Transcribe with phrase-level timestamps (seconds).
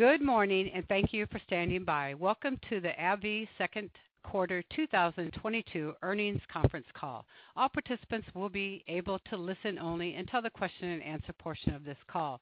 [0.00, 2.14] Good morning, and thank you for standing by.
[2.14, 3.90] Welcome to the AbbVie second
[4.24, 7.26] quarter 2022 earnings conference call.
[7.54, 11.84] All participants will be able to listen only until the question and answer portion of
[11.84, 12.40] this call.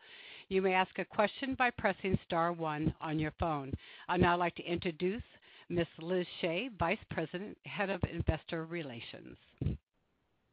[0.48, 3.72] You may ask a question by pressing star one on your phone.
[4.08, 5.24] I'd now like to introduce
[5.68, 5.88] Ms.
[6.00, 9.36] Liz Shea, Vice President, Head of Investor Relations.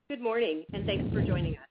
[0.10, 1.68] Good morning, and thanks for joining us.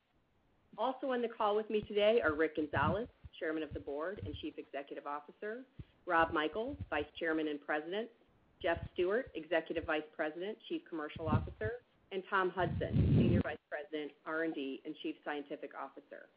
[0.79, 3.09] Also on the call with me today are Rick Gonzalez,
[3.39, 5.64] Chairman of the Board and Chief Executive Officer,
[6.07, 8.09] Rob Michael, Vice Chairman and President,
[8.63, 14.82] Jeff Stewart, Executive Vice President, Chief Commercial Officer, and Tom Hudson, Senior Vice President, R&D,
[14.85, 16.29] and Chief Scientific Officer.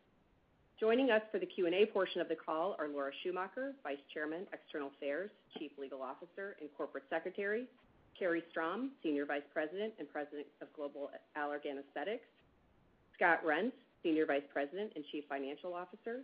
[0.79, 4.91] Joining us for the Q&A portion of the call are Laura Schumacher, Vice Chairman, External
[4.95, 7.65] Affairs, Chief Legal Officer, and Corporate Secretary,
[8.17, 12.25] Carrie Strom, Senior Vice President and President of Global Allergan Aesthetics,
[13.15, 16.21] Scott Reents, Senior Vice President and Chief Financial Officer,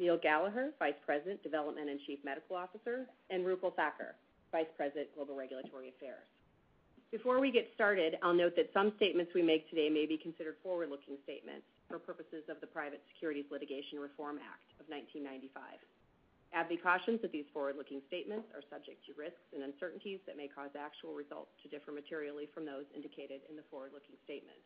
[0.00, 4.16] Neil Gallagher, Vice President, Development and Chief Medical Officer, and Roopal Thakkar,
[4.48, 6.24] Vice President, Global Regulatory Affairs.
[7.12, 10.56] Before we get started, I'll note that some statements we make today may be considered
[10.64, 15.52] forward-looking statements for purposes of the Private Securities Litigation Reform Act of 1995.
[16.56, 20.72] AbbVie cautions that these forward-looking statements are subject to risks and uncertainties that may cause
[20.80, 24.64] actual results to differ materially from those indicated in the forward-looking statements.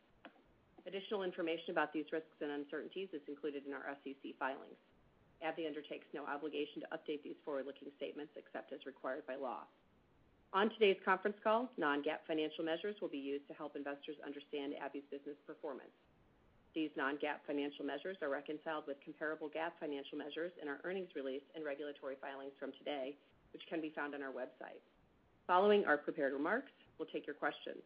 [0.87, 4.79] Additional information about these risks and uncertainties is included in our SEC filings.
[5.43, 9.67] AbbVie undertakes no obligation to update these forward-looking statements except as required by law.
[10.55, 15.09] On today's conference call, non-GAAP financial measures will be used to help investors understand AbbVie's
[15.11, 15.91] business performance.
[16.75, 21.43] These non-GAAP financial measures are reconciled with comparable GAAP financial measures in our earnings release
[21.55, 23.17] and regulatory filings from today,
[23.53, 24.83] which can be found on our website.
[25.47, 27.83] Following our prepared remarks, we'll take your questions.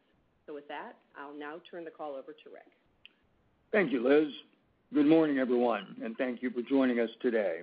[0.47, 2.73] So with that, I'll now turn the call over to Rick.
[3.73, 4.33] Thank you, Liz.
[4.95, 7.61] Good morning, everyone, and thank you for joining us today.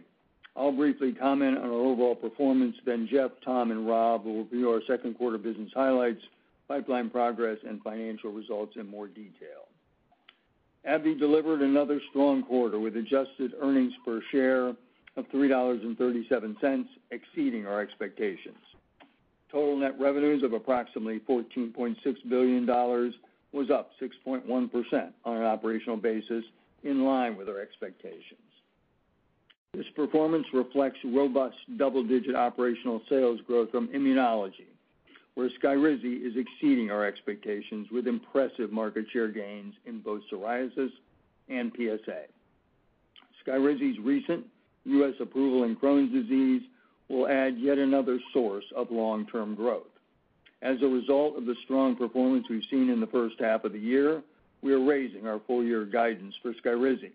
[0.55, 4.81] I'll briefly comment on our overall performance, then Jeff, Tom, and Rob will review our
[4.85, 6.21] second quarter business highlights,
[6.67, 9.65] pipeline progress, and financial results in more detail.
[10.87, 18.55] AbbVie delivered another strong quarter with adjusted earnings per share of $3.37, exceeding our expectations.
[19.51, 21.95] Total net revenues of approximately $14.6
[22.29, 22.67] billion
[23.51, 26.45] was up 6.1% on an operational basis,
[26.85, 28.39] in line with our expectations.
[29.73, 34.67] This performance reflects robust double-digit operational sales growth from immunology,
[35.33, 40.91] where SKYRIZI is exceeding our expectations with impressive market share gains in both psoriasis
[41.49, 42.27] and PsA.
[43.45, 44.45] SKYRIZI's recent
[44.85, 45.15] U.S.
[45.19, 46.61] approval in Crohn's disease
[47.09, 49.83] will add yet another source of long-term growth.
[50.61, 53.79] As a result of the strong performance we've seen in the first half of the
[53.79, 54.23] year,
[54.61, 57.11] we are raising our full-year guidance for SKYRIZI.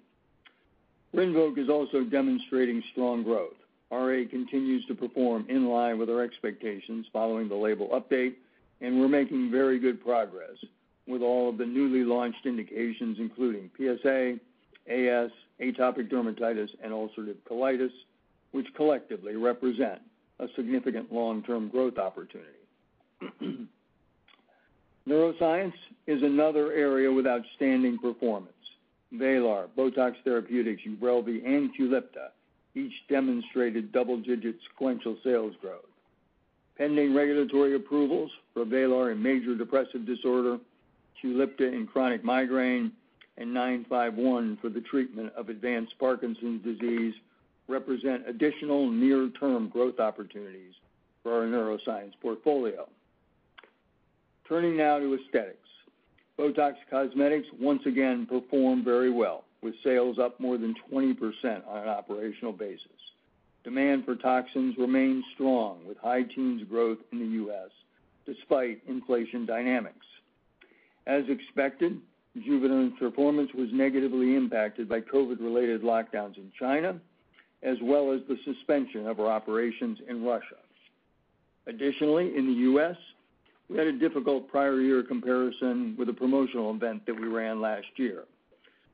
[1.15, 3.57] RINVOQ is also demonstrating strong growth.
[3.91, 8.35] RA continues to perform in line with our expectations following the label update,
[8.81, 10.57] and we're making very good progress
[11.09, 14.39] with all of the newly launched indications, including PsA,
[14.89, 15.31] AS,
[15.61, 17.91] atopic dermatitis, and ulcerative colitis,
[18.53, 20.01] which collectively represent
[20.39, 22.49] a significant long-term growth opportunity.
[25.09, 25.73] Neuroscience
[26.07, 28.53] is another area with outstanding performance.
[29.15, 32.31] VRAYLAR, BOTOX Therapeutic, UBRELVY, and QULIPTA
[32.77, 35.85] each demonstrated double-digit sequential sales growth.
[36.79, 40.59] Pending regulatory approvals for VRAYLAR in major depressive disorder,
[41.21, 42.93] QULIPTA in chronic migraine,
[43.37, 47.15] and ABBV-951 for the treatment of advanced Parkinson's disease
[47.69, 50.75] represent additional near-term growth opportunities
[51.23, 52.89] for our neuroscience portfolio.
[54.51, 55.69] Turning now to aesthetics.
[56.37, 61.15] BOTOX Cosmetic once again performed very well, with sales up more than 20%
[61.69, 62.89] on an operational basis.
[63.63, 67.71] Demand for toxins remains strong, with high teens growth in the U.S.
[68.27, 70.05] despite inflation dynamics.
[71.07, 72.01] As expected,
[72.37, 76.99] JUVÉDERM's performance was negatively impacted by COVID-related lockdowns in China,
[77.63, 80.59] as well as the suspension of our operations in Russia.
[81.69, 82.97] Additionally, in the U.S.,
[83.71, 87.87] we had a difficult prior year comparison with a promotional event that we ran last
[87.97, 88.25] year.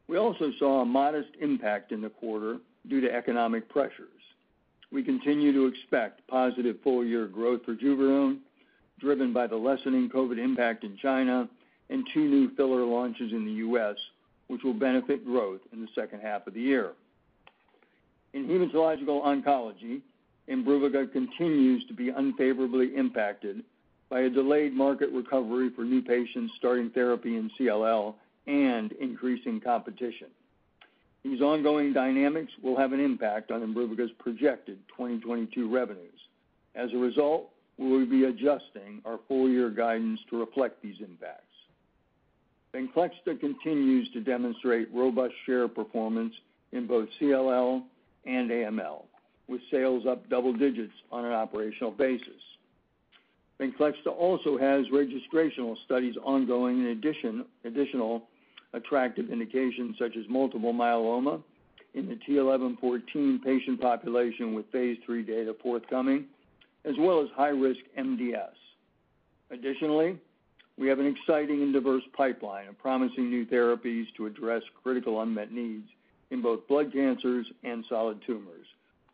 [0.06, 4.08] We also saw a modest impact in the quarter due to economic pressures.
[4.92, 8.38] We continue to expect positive full-year growth for JUVÉDERM,
[9.00, 11.48] driven by the lessening COVID impact in China
[11.88, 13.96] and two new filler launches in the U.S.,
[14.48, 16.92] which will benefit growth in the second half of the year.
[18.34, 20.02] In hematological oncology,
[20.48, 23.64] IMBRUVICA continues to be unfavorably impacted
[24.08, 28.14] by a delayed market recovery for new patients starting therapy in CLL
[28.46, 30.28] and increasing competition.
[31.24, 36.20] These ongoing dynamics will have an impact on IMBRUVICA's projected 2022 revenues.
[36.76, 41.42] As a result, we will be adjusting our full-year guidance to reflect these impacts.
[42.72, 46.34] VENCLEXTA continues to demonstrate robust share performance
[46.72, 47.82] in both CLL
[48.24, 49.02] and AML,
[49.48, 52.42] with sales up double digits on an operational basis.
[53.58, 58.24] VENCLEXTA also has registrational studies ongoing in addition, additional
[58.74, 61.42] attractive indications such as multiple myeloma
[61.94, 66.26] in the t(11;14) patient population with phase III data forthcoming,
[66.84, 68.52] as well as high-risk MDS.
[69.50, 70.18] Additionally,
[70.76, 75.50] we have an exciting and diverse pipeline of promising new therapies to address critical unmet
[75.50, 75.88] needs
[76.30, 78.66] in both blood cancers and solid tumors,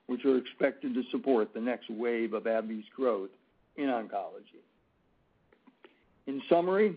[0.07, 3.31] which are expected to support the next wave of AbbVie's growth
[3.77, 4.63] in oncology.
[6.27, 6.97] In summary,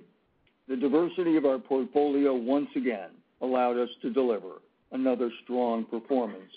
[0.67, 3.09] the diversity of our portfolio once again
[3.41, 4.61] allowed us to deliver
[4.91, 6.51] another strong performance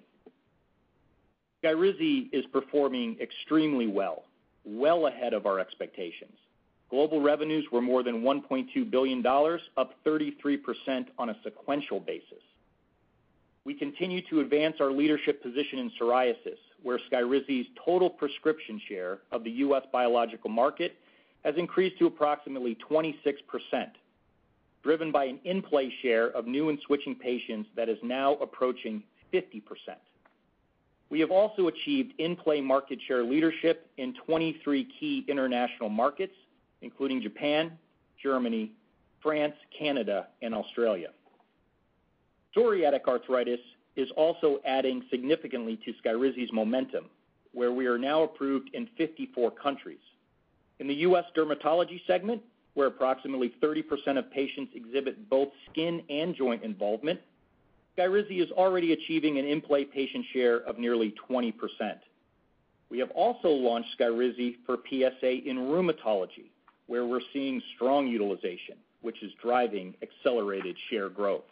[1.63, 4.23] SKYRIZI is performing extremely well
[4.65, 6.35] well ahead of our expectations.
[6.89, 9.25] Global revenues were more than $1.2 billion,
[9.77, 12.41] up 33% on a sequential basis.
[13.65, 19.43] We continue to advance our leadership position in psoriasis, where SKYRIZI's total prescription share of
[19.43, 19.81] the U.S.
[19.91, 20.97] biological market
[21.43, 23.15] has increased to approximately 26%,
[24.83, 29.01] driven by an in-play share of new and switching patients that is now approaching
[29.33, 29.63] 50%.
[31.09, 36.33] We have also achieved in-play market share leadership in 23 key international markets,
[36.83, 37.71] including Japan,
[38.21, 38.73] Germany,
[39.23, 41.09] France, Canada, and Australia.
[42.55, 43.59] Psoriatic arthritis
[43.95, 47.05] is also adding significantly to SKYRIZI's momentum,
[47.53, 49.99] where we are now approved in 54 countries.
[50.79, 51.25] In the U.S.
[51.35, 52.41] dermatology segment,
[52.73, 57.19] where approximately 30% of patients exhibit both skin and joint involvement,
[57.97, 61.53] SKYRIZI is already achieving an in-play patient share of nearly 20%.
[62.89, 66.51] We have also launched SKYRIZI for PsA in rheumatology,
[66.87, 71.43] where we're seeing strong utilization, which is driving accelerated share growth.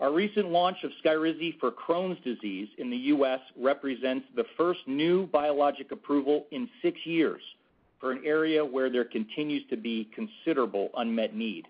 [0.00, 3.40] Our recent launch of SKYRIZI for Crohn's disease in the U.S.
[3.56, 7.42] represents the first new biologic approval in six years
[7.98, 11.66] for an area where there continues to be considerable unmet need.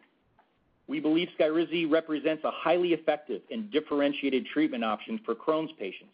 [0.88, 6.12] We believe SKYRIZI represents a highly effective and differentiated treatment option for Crohn's patients,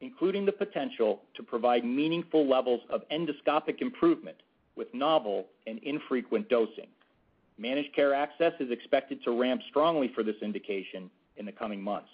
[0.00, 4.36] including the potential to provide meaningful levels of endoscopic improvement
[4.76, 6.86] with novel and infrequent dosing.
[7.58, 12.10] Managed care access is expected to ramp strongly for this indication in the coming months.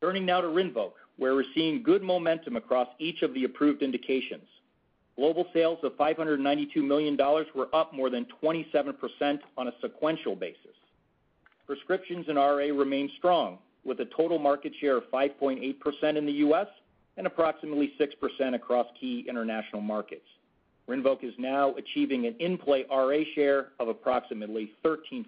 [0.00, 4.46] Turning now to RINVOQ, where we're seeing good momentum across each of the approved indications.
[5.16, 7.16] Global sales of $592 million
[7.54, 10.76] were up more than 27% on a sequential basis.
[11.66, 16.68] Prescriptions in RA remain strong, with a total market share of 5.8% in the U.S.
[17.16, 20.26] and approximately 6% across key international markets.
[20.88, 25.24] RINVOQ is now achieving an in-play RA share of approximately 13%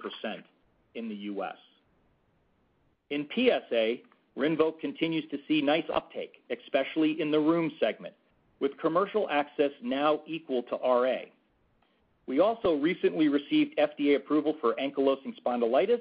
[0.94, 1.56] in the U.S.
[3.10, 4.00] In PsA,
[4.36, 8.14] RINVOQ continues to see nice uptake, especially in the rheum segment,
[8.60, 11.22] with commercial access now equal to RA.
[12.26, 16.00] We also recently received FDA approval for ankylosing spondylitis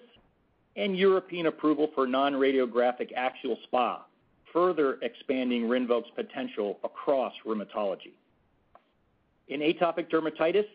[0.76, 4.02] and European approval for non-radiographic axial SpA,
[4.54, 8.14] further expanding RINVOQ's potential across rheumatology.
[9.48, 10.68] In atopic dermatitis,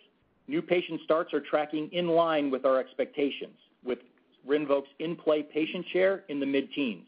[0.49, 4.01] new patient starts are tracking in line with our expectations, with
[4.47, 7.07] RINVOQ's in-play patient share in the mid-teens.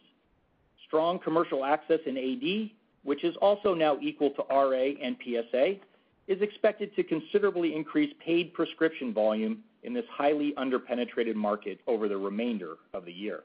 [0.86, 2.70] Strong commercial access in AD,
[3.02, 5.80] which is also now equal to RA and PsA,
[6.26, 12.16] is expected to considerably increase paid prescription volume in this highly under-penetrated market over the
[12.16, 13.44] remainder of the year.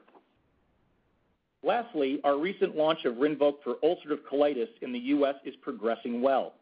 [1.62, 5.36] Lastly, our recent launch of RINVOQ for ulcerative colitis in the U.S.
[5.44, 6.54] is progressing well,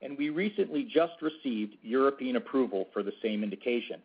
[0.00, 4.00] and we recently just received European approval for the same indication.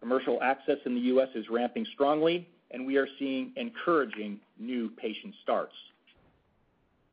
[0.00, 1.28] Commercial access in the U.S.
[1.34, 5.74] is ramping strongly, and we are seeing encouraging new patient starts.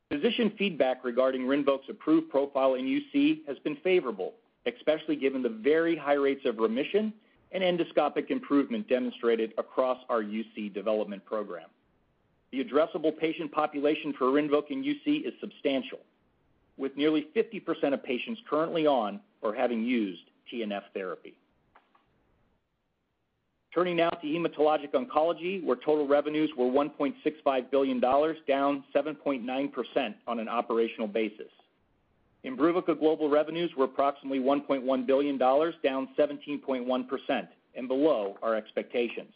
[0.10, 4.34] Physician feedback regarding RINVOQ's approved profile in UC has been favorable,
[4.65, 7.13] especially given the very high rates of remission
[7.51, 11.67] and endoscopic improvement demonstrated across our UC development program.
[12.51, 16.00] The addressable patient population for RINVOQ in UC is substantial,
[16.77, 21.36] with nearly 50% of patients currently on or having used TNF therapy.
[23.78, 30.50] Turning now to hematologic oncology, where total revenues were $1.65 billion, down 7.9% on an
[30.50, 31.52] operational basis.
[32.44, 39.32] IMBRUVICA global revenues were approximately $1.1 billion, down 17.1%, and below our expectations.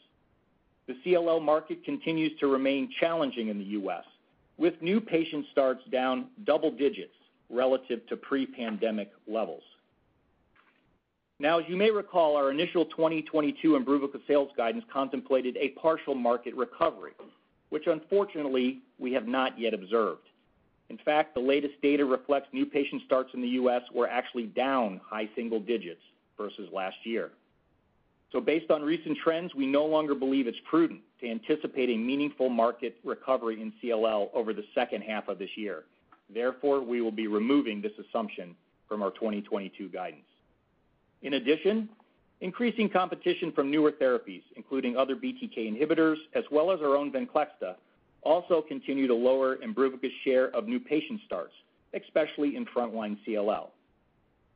[0.87, 4.05] The CLL market continues to remain challenging in the U.S.,
[4.57, 7.13] with new patient starts down double digits
[7.51, 9.61] relative to pre-pandemic levels.
[11.41, 16.53] Now, as you may recall, our initial 2022 IMBRUVICA sales guidance contemplated a partial market
[16.53, 17.13] recovery,
[17.69, 20.21] which unfortunately we have not yet observed.
[20.91, 23.81] In fact, the latest data reflects new patient starts in the U.S.
[23.91, 26.03] were actually down high single digits
[26.37, 27.31] versus last year.
[28.31, 32.49] So based on recent trends, we no longer believe it's prudent to anticipate a meaningful
[32.49, 35.85] market recovery in CLL over the second half of this year.
[36.31, 38.55] Therefore, we will be removing this assumption
[38.87, 40.21] from our 2022 guidance.
[41.21, 41.89] In addition,
[42.41, 47.75] increasing competition from newer therapies, including other BTK inhibitors, as well as our own VENCLEXTA,
[48.23, 51.53] also continue to lower IMBRUVICA's share of new patient starts,
[51.93, 53.69] especially in frontline CLL.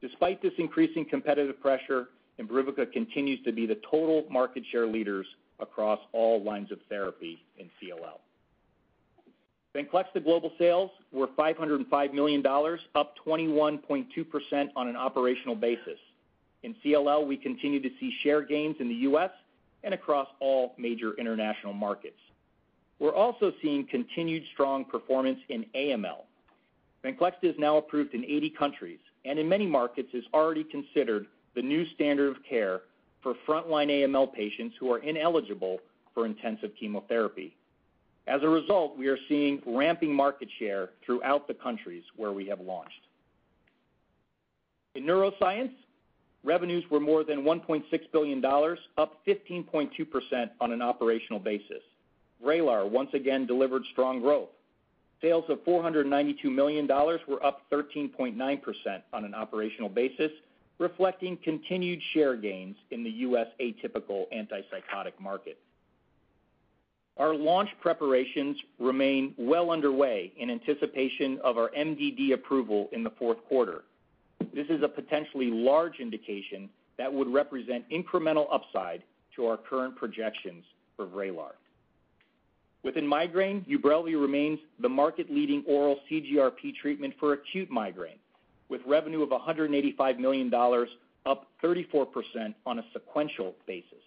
[0.01, 5.25] Despite this increasing competitive pressure, IMBRUVICA continues to be the total market share leaders
[5.59, 8.19] across all lines of therapy in CLL.
[9.75, 12.45] VENCLEXTA global sales were $505 million,
[12.95, 15.99] up 21.2% on an operational basis.
[16.65, 19.29] In CLL, we continue to see share gains in the U.S.
[19.83, 22.17] and across all major international markets.
[22.97, 26.23] We're also seeing continued strong performance in AML.
[27.03, 31.61] VENCLEXTA is now approved in 80 countries, and in many markets is already considered the
[31.61, 32.81] new standard of care
[33.21, 35.79] for frontline AML patients who are ineligible
[36.15, 37.55] for intensive chemotherapy.
[38.25, 42.59] As a result, we are seeing ramping market share throughout the countries where we have
[42.59, 43.01] launched.
[44.95, 45.73] In neuroscience,
[46.45, 48.45] revenues were more than $1.6 billion,
[48.97, 51.81] up 15.2% on an operational basis.
[52.43, 54.49] VRAYLAR once again delivered strong growth.
[55.21, 60.31] Sales of $492 million were up 13.9% on an operational basis,
[60.77, 63.47] reflecting continued share gains in the U.S.
[63.61, 65.57] atypical antipsychotic market.
[67.17, 73.37] Our launch preparations remain well underway in anticipation of our MDD approval in the fourth
[73.47, 73.83] quarter.
[74.53, 79.03] This is a potentially large indication that would represent incremental upside
[79.35, 80.63] to our current projections
[80.95, 81.51] for VRAYLAR.
[82.83, 88.19] Within migraine, UBRELVY remains the market-leading oral CGRP treatment for acute migraine,
[88.69, 90.53] with revenue of $185 million,
[91.25, 94.03] up 34% on a sequential basis.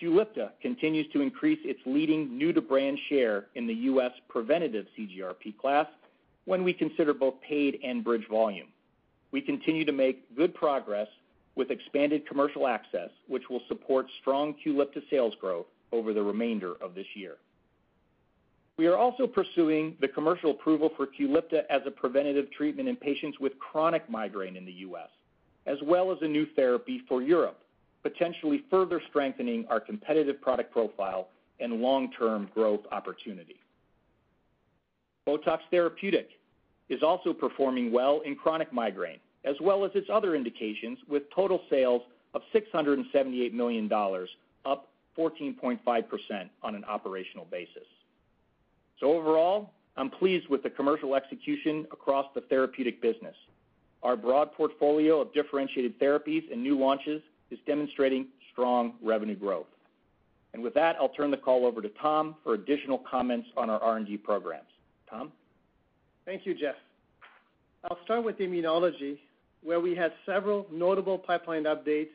[0.00, 4.12] QULIPTA continues to increase its leading new-to-brand share in the U.S.
[4.28, 5.86] preventative CGRP class
[6.44, 8.68] when we consider both paid and bridge volume.
[9.30, 11.08] We continue to make good progress
[11.54, 16.94] with expanded commercial access, which will support strong QULIPTA sales growth over the remainder of
[16.94, 17.36] this year.
[18.76, 23.40] We are also pursuing the commercial approval for QULIPTA as a preventative treatment in patients
[23.40, 25.08] with chronic migraine in the U.S.,
[25.66, 27.58] as well as a new therapy for Europe,
[28.04, 33.56] potentially further strengthening our competitive product profile and long-term growth opportunity.
[35.26, 36.30] BOTOX Therapeutic
[36.88, 41.62] is also performing well in chronic migraine, as well as its other indications, with total
[41.70, 42.02] sales
[42.34, 43.90] of $678 million,
[44.64, 45.78] up 14.5%
[46.62, 47.86] on an operational basis.
[49.00, 53.34] So overall, I'm pleased with the commercial execution across the therapeutic business.
[54.02, 59.66] Our broad portfolio of differentiated therapies and new launches is demonstrating strong revenue growth.
[60.54, 63.80] And with that, I'll turn the call over to Tom for additional comments on our
[63.80, 64.68] R&D programs.
[65.10, 65.32] Tom?
[66.28, 66.74] Thank you, Jeff.
[67.84, 69.16] I'll start with immunology,
[69.62, 72.10] where we had several notable pipeline updates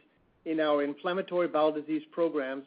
[0.45, 2.63] in our inflammatory bowel disease programs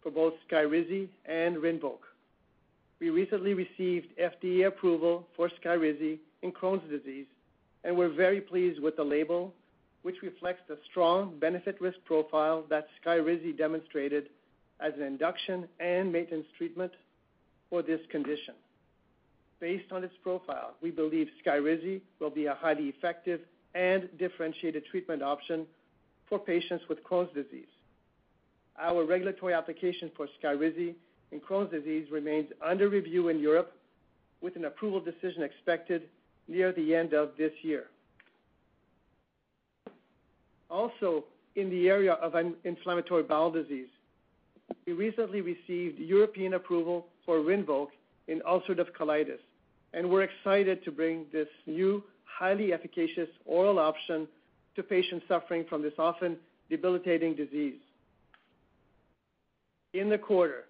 [0.00, 1.98] for both SKYRIZI and RINVOQ.
[3.00, 7.26] We recently received FDA approval for SKYRIZI in Crohn's disease,
[7.82, 9.52] and we're very pleased with the label,
[10.02, 14.28] which reflects the strong benefit-risk profile that SKYRIZI demonstrated
[14.78, 16.92] as an induction and maintenance treatment
[17.70, 18.54] for this condition.
[19.60, 23.40] Based on its profile, we believe SKYRIZI will be a highly effective
[23.74, 25.66] and differentiated treatment option
[26.28, 27.66] for patients with Crohn's disease.
[28.78, 30.94] Our regulatory application for SKYRIZI
[31.32, 33.72] in Crohn's disease remains under review in Europe,
[34.42, 36.02] with an approval decision expected
[36.48, 37.86] near the end of this year.
[40.68, 42.34] Also, in the area of
[42.64, 43.88] inflammatory bowel disease,
[44.86, 47.88] we recently received European approval for RINVOQ
[48.28, 49.38] in ulcerative colitis,
[49.92, 54.26] and we're excited to bring this new, highly efficacious oral option
[54.74, 56.36] to patients suffering from this often
[56.68, 57.80] debilitating disease.
[59.94, 60.64] In the quarter,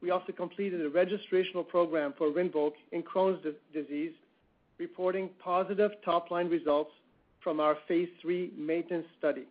[0.00, 4.12] we also completed a registrational program for RINVOQ in Crohn's disease,
[4.78, 6.90] reporting positive top-line results
[7.42, 9.44] from our phase III maintenance study.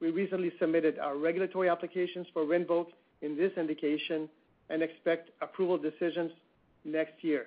[0.00, 2.86] We recently submitted our regulatory applications for RINVOQ
[3.20, 4.28] in this indication
[4.68, 6.32] and expect approval decisions
[6.84, 7.46] next year.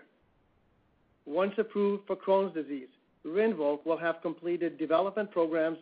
[1.25, 2.87] Once approved for Crohn's disease,
[3.25, 5.79] RINVOQ will have completed development programs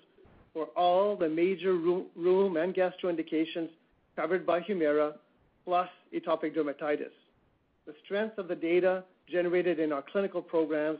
[0.54, 3.70] for all the major rheum and gastro indications
[4.16, 5.14] covered by HUMIRA,
[5.66, 7.12] plus atopic dermatitis.
[7.86, 11.00] The strength of the data generated in our clinical programs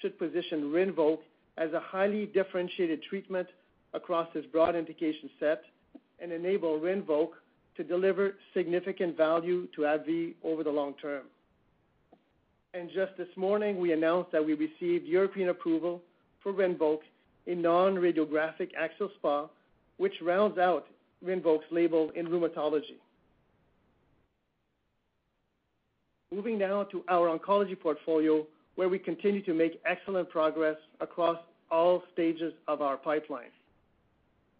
[0.00, 1.18] should position RINVOQ
[1.58, 3.46] as a highly differentiated treatment
[3.92, 5.62] across this broad indication set
[6.20, 7.28] and enable RINVOQ
[7.76, 11.24] to deliver significant value to AbbVie over the long term.
[12.74, 16.02] And just this morning, we announced that we received European approval
[16.42, 16.98] for RINVOQ
[17.46, 19.48] in non-radiographic axial SpA,
[19.98, 20.88] which rounds out
[21.24, 22.98] RINVOQ's label in rheumatology.
[26.34, 31.38] Moving now to our oncology portfolio, where we continue to make excellent progress across
[31.70, 33.52] all stages of our pipeline.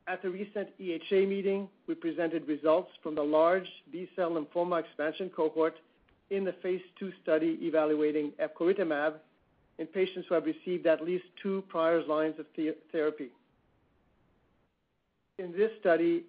[0.06, 5.74] At the recent EHA meeting, we presented results from the large B-cell lymphoma expansion cohort
[6.36, 9.14] in the phase II study evaluating epcoritamab
[9.78, 12.46] in patients who have received at least two prior lines of
[12.92, 13.30] therapy.
[15.38, 16.24] In this study,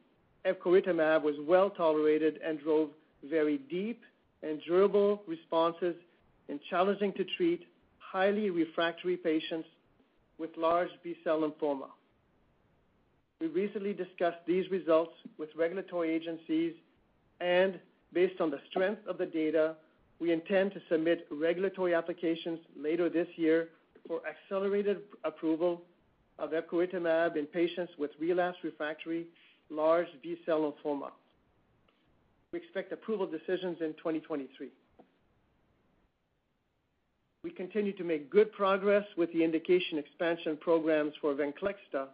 [0.46, 2.90] epcoritamab was well-tolerated and drove
[3.30, 4.02] very deep
[4.42, 5.96] and durable responses
[6.50, 7.66] in challenging-to-treat,
[8.00, 9.68] highly refractory patients
[10.38, 11.90] with large B-cell lymphoma.
[13.42, 16.74] We recently discussed these results with regulatory agencies,
[17.42, 17.80] and
[18.14, 19.76] based on the strength of the data,
[20.20, 23.70] we intend to submit regulatory applications later this year
[24.08, 25.82] for accelerated approval
[26.40, 29.28] of epcoritamab in patients with relapsed refractory
[29.70, 31.10] large B-cell lymphoma.
[32.52, 34.70] We expect approval decisions in 2023.
[37.44, 42.08] We continue to make good progress with the indication expansion programs for VENCLEXTA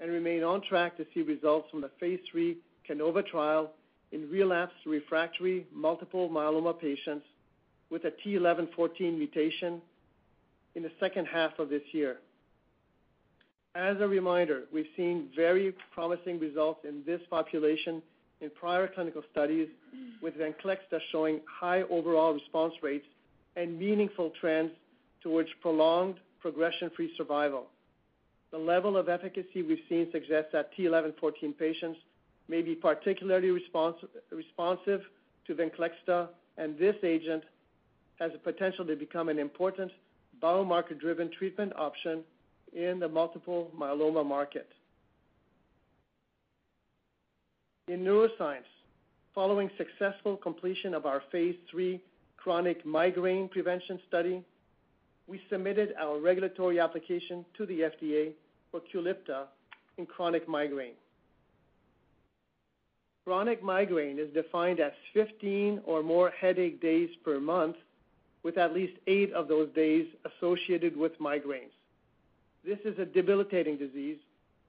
[0.00, 2.56] and remain on track to see results from the phase III
[2.88, 3.72] CANOVA trial
[4.16, 7.26] in relapsed refractory multiple myeloma patients
[7.90, 9.82] with a t(11;14) mutation
[10.74, 12.16] in the second half of this year.
[13.74, 18.02] As a reminder, we've seen very promising results in this population
[18.40, 19.68] in prior clinical studies,
[20.22, 23.06] with VENCLEXTA showing high overall response rates
[23.56, 24.72] and meaningful trends
[25.22, 27.66] towards prolonged progression-free survival.
[28.50, 31.98] The level of efficacy we've seen suggests that t(11;14) patients
[32.48, 35.00] may be particularly responsive
[35.46, 36.28] to VENCLEXTA,
[36.58, 37.44] and this agent
[38.18, 39.90] has the potential to become an important
[40.42, 42.22] biomarker-driven treatment option
[42.72, 44.68] in the multiple myeloma market.
[47.88, 48.66] In neuroscience,
[49.34, 52.00] following successful completion of our phase III
[52.36, 54.42] chronic migraine prevention study,
[55.26, 58.32] we submitted our regulatory application to the FDA
[58.70, 59.46] for QULIPTA
[59.98, 60.94] in chronic migraine.
[63.26, 67.74] Chronic migraine is defined as 15 or more headache days per month,
[68.44, 71.74] with at least eight of those days associated with migraines.
[72.64, 74.18] This is a debilitating disease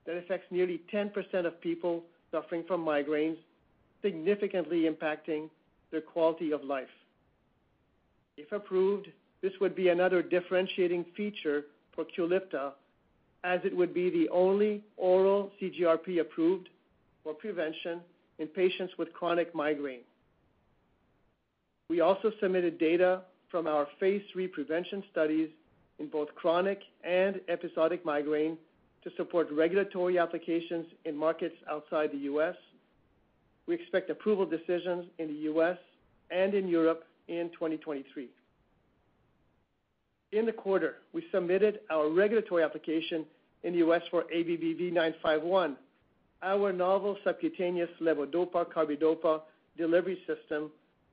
[0.08, 1.14] that affects nearly 10%
[1.46, 3.38] of people suffering from migraines,
[4.02, 5.52] significantly impacting
[5.92, 6.90] their quality of life.
[8.38, 9.08] If approved,
[9.44, 12.72] this would be another differentiating feature for QULIPTA,
[13.44, 16.70] as it would be the only oral CGRP approved
[17.24, 18.02] for prevention
[18.40, 20.02] in patients with chronic migraine.
[21.90, 25.50] We also submitted data from our phase III prevention studies
[26.00, 28.58] in both chronic and episodic migraine
[29.04, 32.56] to support regulatory applications in markets outside the U.S.
[33.68, 35.78] We expect approval decisions in the U.S.
[36.30, 38.30] and in Europe in 2023.
[40.34, 43.26] In the quarter, we submitted our regulatory application
[43.64, 44.02] in the U.S.
[44.12, 45.76] for ABBV-951,
[46.44, 49.42] our novel subcutaneous levodopa/carbidopa
[49.78, 50.72] delivery system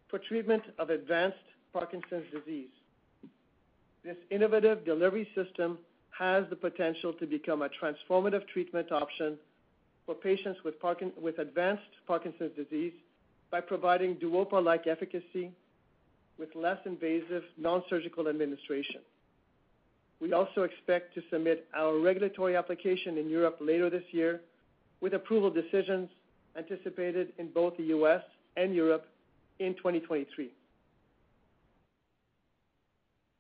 [0.09, 1.37] for treatment of advanced
[1.73, 2.71] Parkinson's disease.
[4.05, 5.79] This innovative delivery system
[6.11, 9.39] has the potential to become a transformative treatment option
[10.07, 12.93] for patients with advanced Parkinson's disease
[13.51, 15.51] by providing Duopa-like efficacy
[16.39, 19.01] with less invasive non-surgical administration.
[20.21, 24.41] We also expect to submit our regulatory application in Europe later this year,
[25.01, 26.09] with approval decisions
[26.57, 28.23] anticipated in both the U.S.
[28.57, 29.07] and Europe
[29.59, 30.51] in 2023.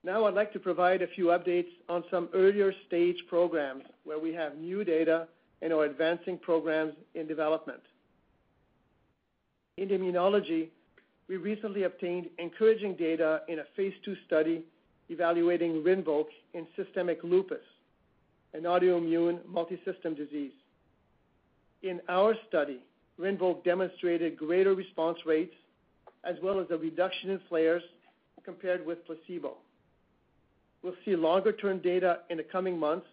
[0.03, 4.59] Now I'd like to provide a few updates on some earlier-stage programs where we have
[4.59, 5.27] new data
[5.63, 7.81] and are advancing programs in development.
[9.79, 10.69] In immunology,
[11.27, 14.65] we recently obtained encouraging data in a phase II study
[15.09, 17.65] evaluating RINVOQ in systemic lupus,
[18.53, 20.53] an autoimmune multisystem disease.
[21.85, 22.81] In our study,
[23.21, 25.55] RINVOQ demonstrated greater response rates
[26.25, 27.83] as well as a reduction in flares
[28.43, 29.59] compared with placebo.
[30.83, 33.07] We'll see longer-term data in the coming months,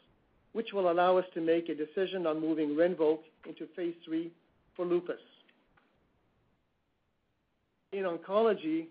[0.54, 4.32] which will allow us to make a decision on moving RINVOQ into phase III
[4.78, 5.20] for lupus.
[7.92, 8.86] In oncology,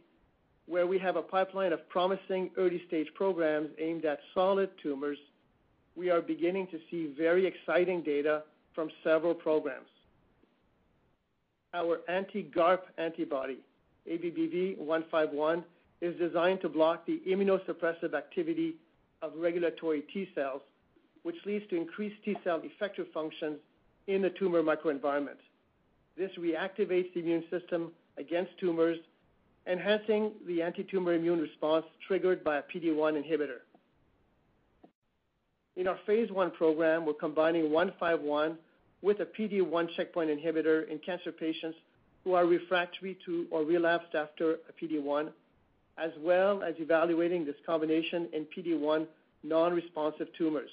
[0.66, 5.19] where we have a pipeline of promising early-stage programs aimed at solid tumors,
[5.97, 8.43] we are beginning to see very exciting data
[8.75, 9.89] from several programs.
[11.75, 13.59] Our anti-GARP antibody,
[14.11, 15.63] ABBV-151,
[16.01, 18.75] is designed to block the immunosuppressive activity
[19.23, 20.63] of regulatory T cells,
[21.23, 23.59] which leads to increased T cell effector functions
[24.07, 25.39] in the tumor microenvironment.
[26.17, 28.99] This reactivates the immune system against tumors,
[29.67, 33.61] enhancing the antitumor immune response triggered by a PD-1 inhibitor.
[35.81, 38.59] In our phase I program, we're combining 151
[39.01, 41.79] with a PD-1 checkpoint inhibitor in cancer patients
[42.23, 45.31] who are refractory to or relapsed after a PD-1,
[45.97, 49.07] as well as evaluating this combination in PD-1
[49.43, 50.69] non-responsive tumors.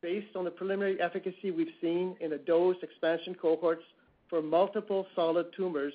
[0.00, 3.82] Based on the preliminary efficacy we've seen in the dose expansion cohorts
[4.30, 5.92] for multiple solid tumors,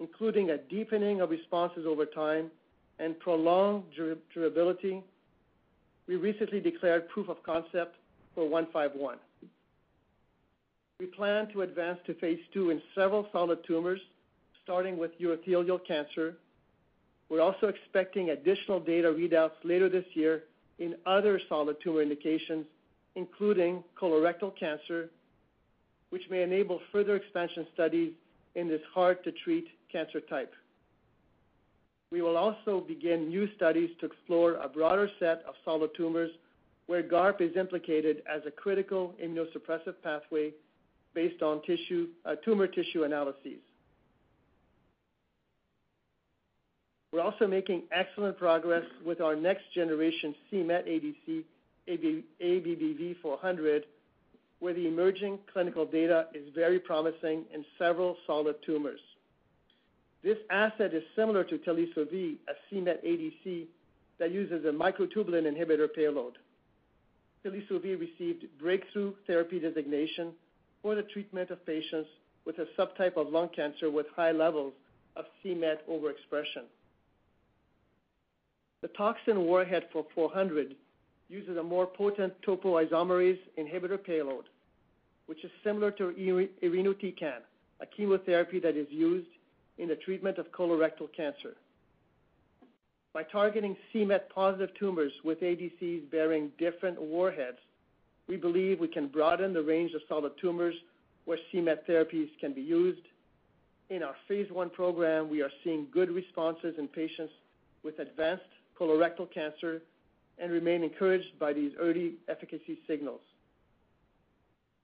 [0.00, 2.50] including a deepening of responses over time
[2.98, 3.82] and prolonged
[4.32, 5.02] durability,
[6.06, 7.96] we recently declared proof of concept
[8.34, 9.16] for 151.
[11.00, 14.00] We plan to advance to phase II in several solid tumors,
[14.62, 16.36] starting with urothelial cancer.
[17.28, 20.44] We're also expecting additional data readouts later this year
[20.78, 22.66] in other solid tumor indications,
[23.14, 25.10] including colorectal cancer,
[26.10, 28.12] which may enable further expansion studies
[28.54, 30.54] in this hard-to-treat cancer type.
[32.14, 36.30] We will also begin new studies to explore a broader set of solid tumors
[36.86, 40.52] where GARP is implicated as a critical immunosuppressive pathway
[41.12, 43.58] based on tissue uh, tumor tissue analyses.
[47.12, 51.42] We're also making excellent progress with our next-generation c-Met ADC,
[51.88, 53.82] ABBV-400,
[54.60, 59.00] where the emerging clinical data is very promising in several solid tumors.
[60.24, 63.66] This asset is similar to Teliso-V, a c-Met ADC
[64.18, 66.38] that uses a microtubule inhibitor payload.
[67.44, 70.32] Teliso-V received breakthrough therapy designation
[70.80, 72.08] for the treatment of patients
[72.46, 74.72] with a subtype of lung cancer with high levels
[75.14, 76.64] of c-Met overexpression.
[78.80, 80.74] The toxin warhead for 400
[81.28, 84.44] uses a more potent topoisomerase inhibitor payload,
[85.26, 86.14] which is similar to
[86.62, 87.40] irinotecan,
[87.80, 89.28] a chemotherapy that is used
[89.78, 91.56] in the treatment of colorectal cancer.
[93.12, 97.58] By targeting c-Met positive tumors with ADCs bearing different warheads,
[98.28, 100.74] we believe we can broaden the range of solid tumors
[101.24, 103.02] where c-Met therapies can be used.
[103.90, 107.32] In our phase I program, we are seeing good responses in patients
[107.82, 108.44] with advanced
[108.78, 109.82] colorectal cancer
[110.38, 113.20] and remain encouraged by these early efficacy signals.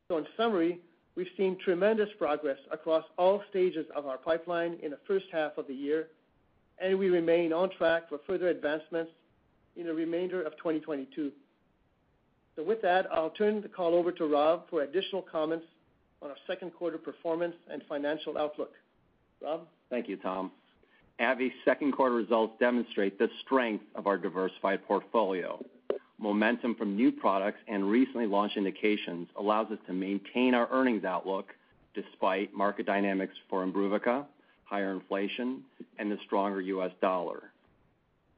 [0.09, 0.81] So in summary,
[1.20, 5.66] we've seen tremendous progress across all stages of our pipeline in the first half of
[5.66, 6.09] the year,
[6.78, 9.12] and we remain on track for further advancements
[9.76, 11.30] in the remainder of 2022.
[12.56, 15.66] With that, I'll turn the call over to Rob for additional comments
[16.22, 18.72] on our second quarter performance and financial outlook.
[19.42, 19.66] Rob?
[19.90, 20.50] Thank you, Tom.
[21.20, 25.62] AbbVie's second quarter results demonstrate the strength of our diversified portfolio.
[26.20, 31.54] Momentum from new products and recently launched indications allows us to maintain our earnings outlook
[31.94, 34.26] despite market dynamics for IMBRUVICA,
[34.64, 35.62] higher inflation,
[35.98, 36.90] and the stronger U.S.
[37.00, 37.44] dollar.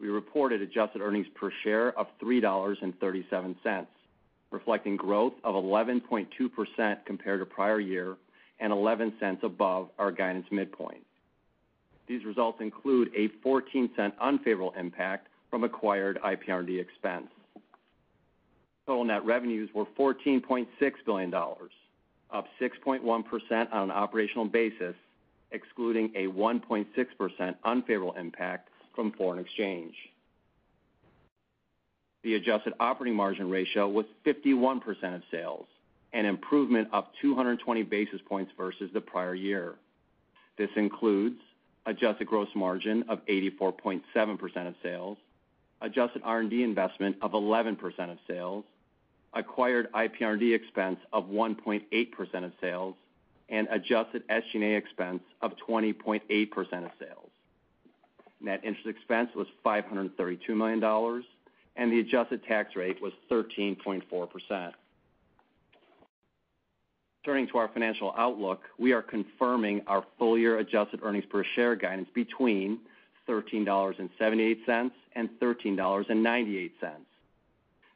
[0.00, 3.86] We reported adjusted earnings per share of $3.37,
[4.52, 8.16] reflecting growth of 11.2% compared to prior year
[8.60, 11.04] and $0.11 above our guidance midpoint.
[12.06, 17.26] These results include a $0.14 unfavorable impact from acquired IPR&D expense.
[18.92, 20.66] Total net revenues were $14.6
[21.06, 24.94] billion, up 6.1% on an operational basis,
[25.50, 29.94] excluding a 1.6% unfavorable impact from foreign exchange.
[32.22, 34.82] The adjusted operating margin ratio was 51%
[35.14, 35.64] of sales,
[36.12, 39.76] an improvement of 220 basis points versus the prior year.
[40.58, 41.40] This includes
[41.86, 44.02] adjusted gross margin of 84.7%
[44.68, 45.16] of sales,
[45.80, 47.78] adjusted R&D investment of 11%
[48.12, 48.66] of sales,
[49.34, 52.94] acquired IPR&D expense of 1.8% of sales,
[53.48, 56.22] and adjusted SG&A expense of 20.8%
[56.84, 57.30] of sales.
[58.40, 60.82] Net interest expense was $532 million,
[61.76, 64.72] and the adjusted tax rate was 13.4%.
[67.24, 72.08] Turning to our financial outlook, we are confirming our full-year adjusted earnings per share guidance
[72.14, 72.80] between
[73.28, 76.70] $13.78 and $13.98.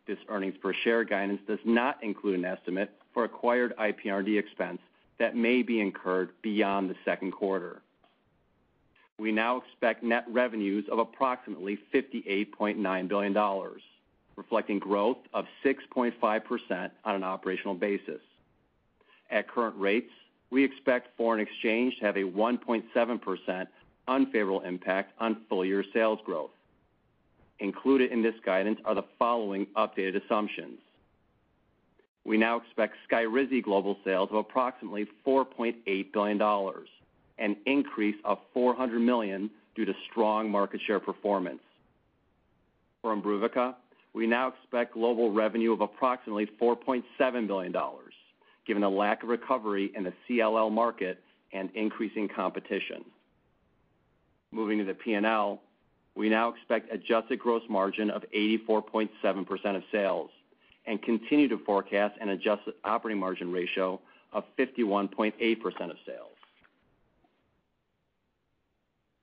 [0.06, 4.78] This earnings per share guidance does not include an estimate for acquired IPR&D expense
[5.18, 7.82] that may be incurred beyond the second quarter.
[9.18, 13.70] We now expect net revenues of approximately $58.9 billion,
[14.36, 18.20] reflecting growth of 6.5% on an operational basis.
[19.30, 20.10] At current rates,
[20.50, 23.66] we expect foreign exchange to have a 1.7%
[24.06, 26.50] unfavorable impact on full-year sales growth.
[27.58, 30.78] Included in this guidance are the following updated assumptions.
[32.24, 36.42] We now expect SKYRIZI global sales of approximately $4.8 billion,
[37.38, 41.60] an increase of $400 million due to strong market share performance.
[43.00, 43.74] For IMBRUVICA,
[44.12, 47.74] we now expect global revenue of approximately $4.7 billion,
[48.66, 53.04] given the lack of recovery in the CLL market and increasing competition.
[54.50, 55.60] Moving to the P&L,
[56.16, 60.30] we now expect adjusted gross margin of 84.7% of sales
[60.86, 64.00] and continue to forecast an adjusted operating margin ratio
[64.32, 65.34] of 51.8%
[65.90, 66.30] of sales.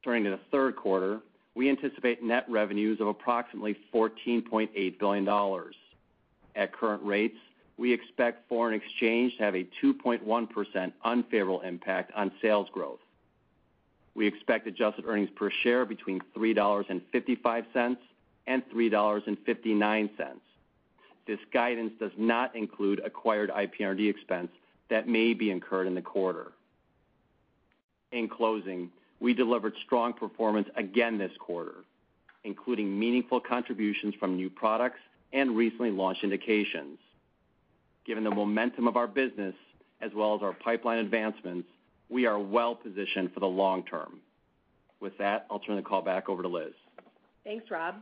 [0.04, 1.22] Turning to the third quarter,
[1.56, 5.28] we anticipate net revenues of approximately $14.8 billion.
[6.56, 7.38] At current rates,
[7.78, 13.00] we expect foreign exchange to have a 2.1% unfavorable impact on sales growth.
[14.16, 17.98] We expect adjusted earnings per share between $3.55
[18.48, 20.10] and $3.59.
[21.26, 24.50] This guidance does not include acquired IPR&D expense
[24.90, 26.52] that may be incurred in the quarter.
[28.12, 31.76] In closing, we delivered strong performance again this quarter,
[32.44, 35.00] including meaningful contributions from new products
[35.32, 37.00] and recently launched indications.
[38.06, 39.56] Given the momentum of our business
[40.02, 41.68] as well as our pipeline advancements,
[42.14, 44.20] we are well-positioned for the long term.
[45.00, 46.74] With that, I'll turn the call back over to Liz.
[47.44, 47.96] Thanks, Rob.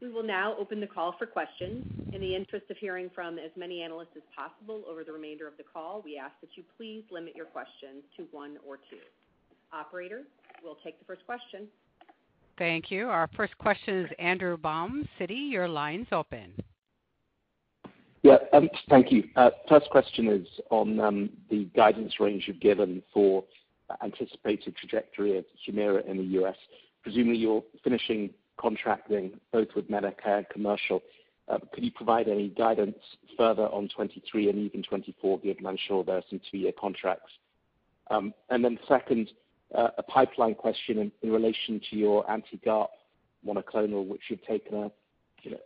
[0.00, 1.84] We will now open the call for questions.
[2.12, 5.56] In the interest of hearing from as many analysts as possible over the remainder of
[5.56, 8.96] the call, we ask that you please limit your questions to one or two.
[9.72, 10.22] Operator,
[10.64, 11.66] we'll take the first question.
[12.56, 13.08] Thank you.
[13.08, 15.50] Our first question is Andrew Baum, Citi.
[15.50, 16.54] Your line's open.
[18.22, 18.38] Yeah.
[18.52, 19.24] Um, thank you.
[19.36, 23.44] Uh, first question is on um, the guidance range you've given for
[24.02, 26.56] anticipated trajectory of HUMIRA in the U.S.
[27.02, 31.02] Presumably, you're finishing contracting both with Medicare and commercial.
[31.48, 32.98] Uh, could you provide any guidance
[33.36, 37.30] further on 2023 and even 2024, given I'm sure there are some two-year contracts?
[38.10, 38.34] Um,
[38.86, 39.30] second,
[39.74, 42.90] uh, a pipeline question in relation to your anti-GARP
[43.46, 44.90] monoclonal, which you've taken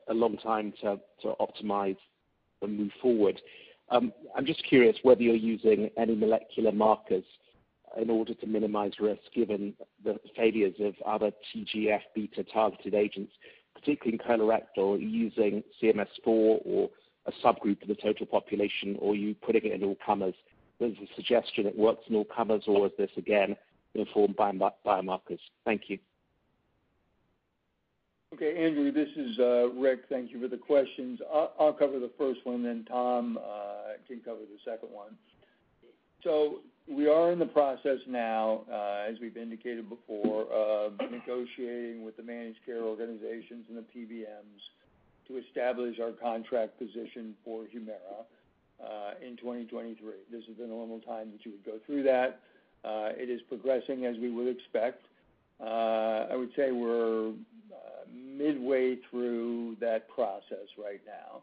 [0.09, 1.97] a long time to optimize
[2.61, 3.41] and move forward.
[3.91, 7.25] Um, I'm just curious whether you're using any molecular markers
[8.01, 9.75] in order to minimize risk, given
[10.05, 13.33] the failures of other TGF-beta targeted agents,
[13.75, 15.01] particularly in colorectal.
[15.01, 16.91] Using CMS4 or
[17.27, 20.35] a subgroup of the total population, or are you putting it in all comers?
[20.81, 23.57] There's a suggestion it works in all comers, or is this again
[23.95, 25.39] informed by biomarkers?
[25.65, 25.99] Thank you.
[28.35, 30.05] Okay, Andrew, this is uh, Rick.
[30.09, 31.21] Thank you for the questions.
[31.61, 35.11] I'll cover the first one, then Tom uh, can cover the second one.
[36.89, 42.23] We are in the process now, uh, as we've indicated before, of negotiating with the
[42.23, 44.61] managed care organizations and the PBMs
[45.29, 48.25] to establish our contract position for HUMIRA
[48.83, 49.97] uh, in 2023.
[50.31, 52.41] This is the normal time that you would go through that.
[52.85, 55.05] Uh, it is progressing as we would expect.
[55.61, 57.33] I would say we're
[58.13, 61.43] midway through that process right now.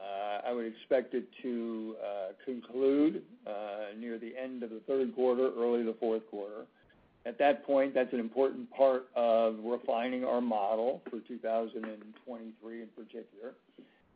[0.00, 5.14] Uh, I would expect it to uh, conclude uh, near the end of the third
[5.14, 6.64] quarter, early the fourth quarter.
[7.26, 13.52] At that point, that's an important part of refining our model for 2023 in particular.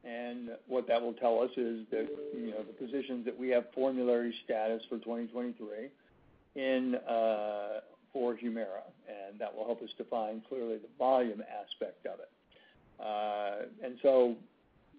[0.05, 3.67] And what that will tell us is that, you know, the positions that we have
[3.75, 5.91] formulary status for 2023
[6.55, 6.97] in
[8.13, 12.31] for HUMIRA, and that will help us define clearly the volume aspect of it.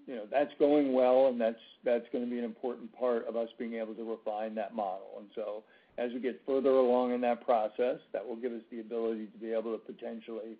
[0.07, 3.49] You know, that's going well, and that's that's gonna be an important part of us
[3.57, 5.15] being able to refine that model.
[5.17, 5.63] And so
[5.97, 9.37] as we get further along in that process, that will give us the ability to
[9.37, 10.57] be able to potentially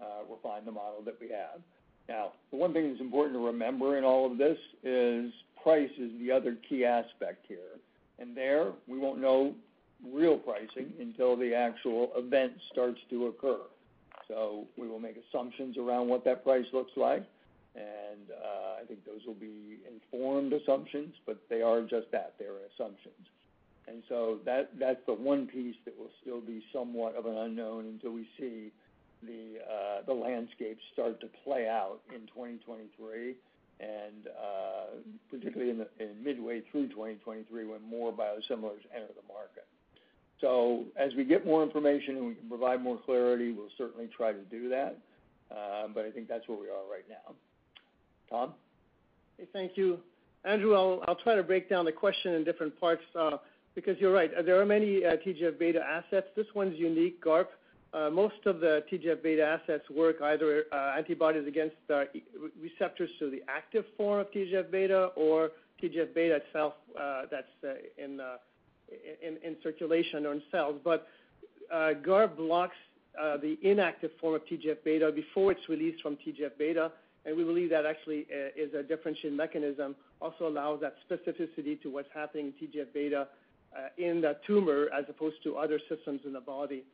[0.00, 1.60] uh, refine the model that we have.
[2.08, 5.30] Now, the one thing that's important to remember in all of this is
[5.62, 7.78] price is the other key aspect here.
[8.18, 9.54] And there, we won't know
[10.12, 13.58] real pricing until the actual event starts to occur.
[14.26, 17.24] So we will make assumptions around what that price looks like,
[17.78, 22.46] and uh, I think those will be informed assumptions, but they are just that, they
[22.46, 23.14] are assumptions.
[23.86, 27.86] And so that, that's the one piece that will still be somewhat of an unknown
[27.86, 28.72] until we see
[29.22, 33.34] the uh, landscape start to play out in 2023
[33.80, 34.98] and uh,
[35.30, 39.66] particularly in midway through 2023 when more biosimilars enter the market.
[40.40, 44.32] So as we get more information and we can provide more clarity, we'll certainly try
[44.32, 44.98] to do that.
[45.50, 47.34] Um, but I think that's where we are right now.
[48.30, 48.54] Tom?
[49.52, 49.98] Thank you.
[50.44, 53.38] Andrew, I'll try to break down the question in different parts, uh,
[53.74, 54.30] because you're right.
[54.44, 56.26] There are many uh, TGF-beta assets.
[56.36, 57.48] This one's unique, GARP.
[57.92, 60.64] Uh, most of the TGF-beta assets work either
[60.96, 61.76] antibodies against
[62.60, 65.50] receptors to the active form of TGF-beta or
[65.82, 66.74] TGF-beta itself,
[67.30, 67.46] that's
[67.98, 68.20] in
[69.62, 70.80] circulation or in cells.
[70.84, 71.06] But
[71.70, 72.76] GARP blocks
[73.14, 76.92] the inactive form of TGF-beta before it's released from TGF-beta,
[77.24, 82.08] we believe that actually uh, is a differentiating mechanism, also allows that specificity to what's
[82.14, 83.28] happening in TGF-beta
[83.76, 86.84] uh, in the tumor as opposed to other systems in the body.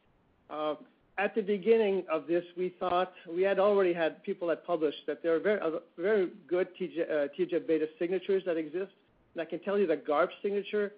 [0.51, 0.75] Uh,
[1.17, 5.23] at the beginning of this, we thought we had already had people that published that
[5.23, 8.91] there are very good TGF-beta signatures that exist.
[9.39, 10.93] I can tell you that GARP signature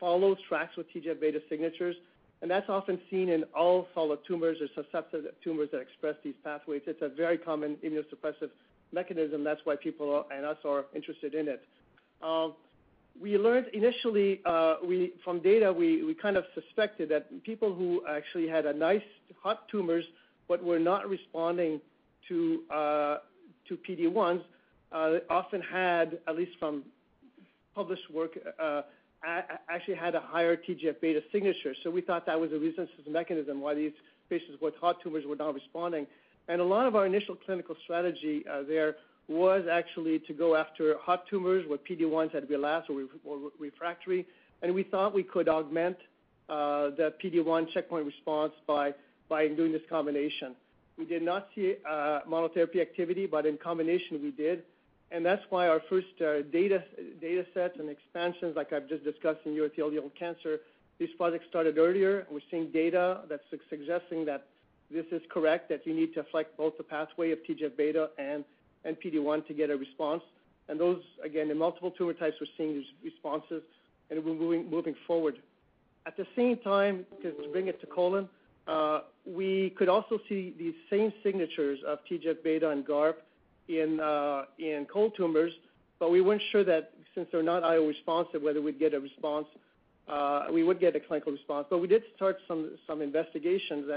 [0.00, 2.04] follows tracks with TGF-beta signatures, and
[2.50, 6.82] that's often seen in all solid tumors or susceptible tumors that express these pathways.
[6.86, 8.50] It's a very common immunosuppressive
[8.92, 9.42] mechanism.
[9.42, 11.64] That's why people and us are interested in it.
[12.22, 12.54] Um,
[13.20, 14.76] we learned initially uh,
[15.24, 19.02] from data we kind of suspected that people who actually had nice
[19.42, 20.04] hot tumors
[20.48, 21.80] but were not responding
[22.28, 23.16] to uh,
[23.88, 24.42] PD-1s
[24.92, 26.84] uh, often had, at least from
[27.74, 28.38] published work,
[29.68, 31.74] actually had a higher TGF-beta signature.
[31.82, 33.92] So we thought that was a resistance mechanism why these
[34.30, 36.06] patients with hot tumors were not responding.
[36.48, 38.96] And a lot of our initial clinical strategy uh, there
[39.28, 43.06] was actually to go after hot tumors where PD-1s had relapsed or
[43.58, 44.24] refractory,
[44.62, 45.96] and we thought we could augment
[46.48, 48.92] uh, the PD-1 checkpoint response by
[49.30, 50.54] doing this combination.
[50.96, 54.62] We did not see uh, monotherapy activity, but in combination we did.
[55.10, 56.82] And that's why our first uh, data
[57.54, 60.60] sets and expansions, like I've just discussed in urothelial cancer,
[60.98, 62.26] these projects started earlier.
[62.30, 64.46] We're seeing data that's suggesting that
[64.90, 68.44] this is correct, that you need to affect both the pathway of TGF-beta and
[68.84, 70.22] PD-1 to get a response.
[70.68, 73.62] And those, again, in multiple tumor types, we're seeing these responses,
[74.10, 75.36] and we're moving forward.
[76.06, 78.28] At the same time, to bring it to colon,
[78.66, 83.22] uh, we could also see these same signatures of TGF-beta and GARP
[83.68, 85.52] Uh, in cold tumors,
[85.98, 89.48] but we weren't sure that since they're not IO responsive, whether we'd get a response,
[90.06, 91.66] uh, we would get a clinical response.
[91.68, 93.90] But we did start some investigations,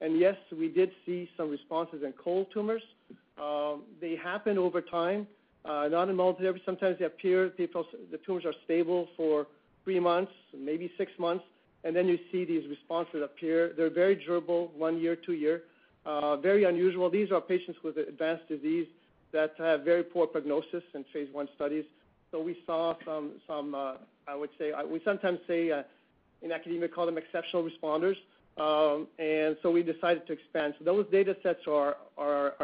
[0.00, 2.82] and yes, we did see some responses in cold tumors.
[3.40, 5.28] Um, they happen over time,
[5.64, 6.60] uh, not in monotherapy.
[6.64, 9.46] Sometimes they appear, the tumors are stable for
[9.84, 11.44] three months, maybe six months,
[11.84, 13.72] and then you see these responses appear.
[13.76, 15.62] They're very durable, one year, two year.
[16.42, 17.08] Very unusual.
[17.08, 18.88] These are patients with advanced disease
[19.32, 21.84] that have very poor prognosis in phase I studies.
[22.30, 25.70] So we saw some, Some I would say, we sometimes say,
[26.42, 28.16] in academia, call them exceptional responders.
[28.58, 30.74] Um and so we decided to expand.
[30.78, 31.96] So those data sets are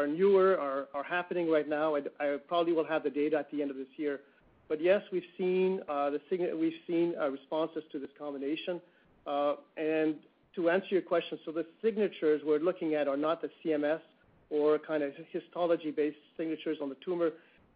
[0.07, 0.57] newer,
[0.93, 1.95] are happening right now.
[1.95, 4.19] I probably will have the data at the end of this year.
[4.67, 6.21] But yes, we've seen uh the
[6.55, 8.79] we've seen responses to this combination.
[9.25, 10.15] Uh and
[10.55, 14.01] to answer your question, so the signatures we're looking at are not the CMS
[14.49, 17.31] or kind of histology-based signatures on the tumor.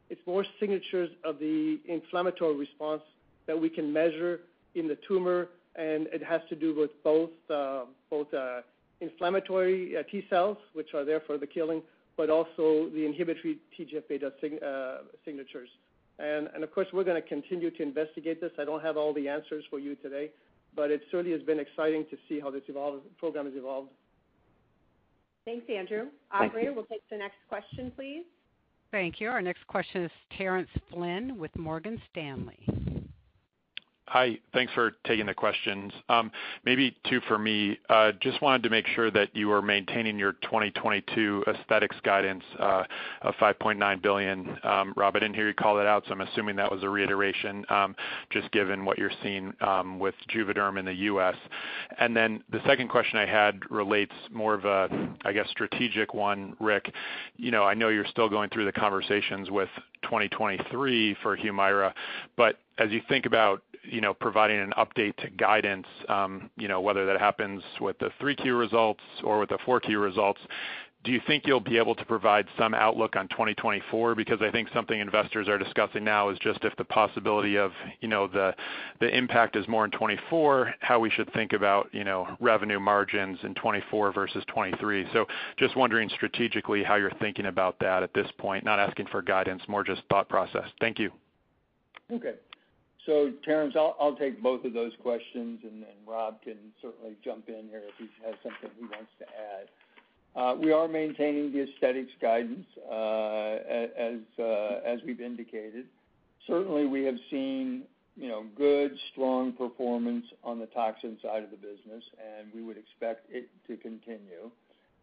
[0.09, 3.01] It's more signatures of the inflammatory response
[3.47, 4.41] that we can measure
[4.75, 8.61] in the tumor, and it has to do with both um, uh,
[9.01, 11.81] inflammatory uh, T cells, which are there for the killing,
[12.17, 15.69] but also the inhibitory TGF-beta uh, signatures.
[16.19, 18.51] And and of course, we're going to continue to investigate this.
[18.59, 20.29] I don't have all the answers for you today,
[20.75, 22.63] but it certainly has been exciting to see how this
[23.17, 23.89] program has evolved.
[25.45, 26.07] Thanks, Andrew.
[26.37, 26.73] Thank you.
[26.73, 28.23] We'll take the next question, please.
[28.91, 29.29] Thank you.
[29.29, 32.59] Our next question is Terence Flynn with Morgan Stanley.
[34.07, 34.37] Hi.
[34.53, 35.93] Thanks for taking the questions.
[36.09, 36.29] Um,
[36.65, 37.79] maybe two for me.
[37.89, 42.83] Uh, just wanted to make sure that you are maintaining your 2022 aesthetics guidance uh,
[43.21, 44.57] of $5.9 billion.
[44.63, 46.89] Um, Rob, I didn't hear you call it out, so I'm assuming that was a
[46.89, 47.95] reiteration, um,
[48.29, 49.53] just given what you're seeing
[49.99, 51.35] with JUVÉDERM in the U.S.
[51.97, 54.89] And then the second question I had relates more of a,
[55.23, 56.91] I guess, strategic one, Rick.
[57.37, 59.69] You know, I know you're still going through the conversations with
[60.03, 61.93] 2023 for HUMIRA,
[62.35, 66.79] but as you think about you know, providing an update to guidance, um, you know,
[66.79, 70.39] whether that happens with the 3Q results or with the 4Q results,
[71.03, 74.15] do you think you'll be able to provide some outlook on 2024?
[74.15, 78.07] Because I think something investors are discussing now is just if the possibility of you
[78.07, 78.55] know, the
[79.01, 83.37] the impact is more in 2024, how we should think about you know, revenue margins
[83.43, 85.07] in 2024 versus 2023.
[85.57, 88.63] Just wondering strategically how you're thinking about that at this point.
[88.63, 90.69] Not asking for guidance, more just thought process.
[90.79, 91.11] Thank you.
[92.13, 92.35] Okay.
[93.05, 97.81] Terence, I'll take both of those questions, and then Rob can certainly jump in here
[97.87, 99.67] if he has something he wants to add.
[100.35, 105.85] Uh, we are maintaining the aesthetics guidance uh, uh, as we've indicated.
[106.47, 107.83] Certainly, we have seen
[108.15, 112.77] you know, good, strong performance on the toxin side of the business, and we would
[112.77, 114.49] expect it to continue.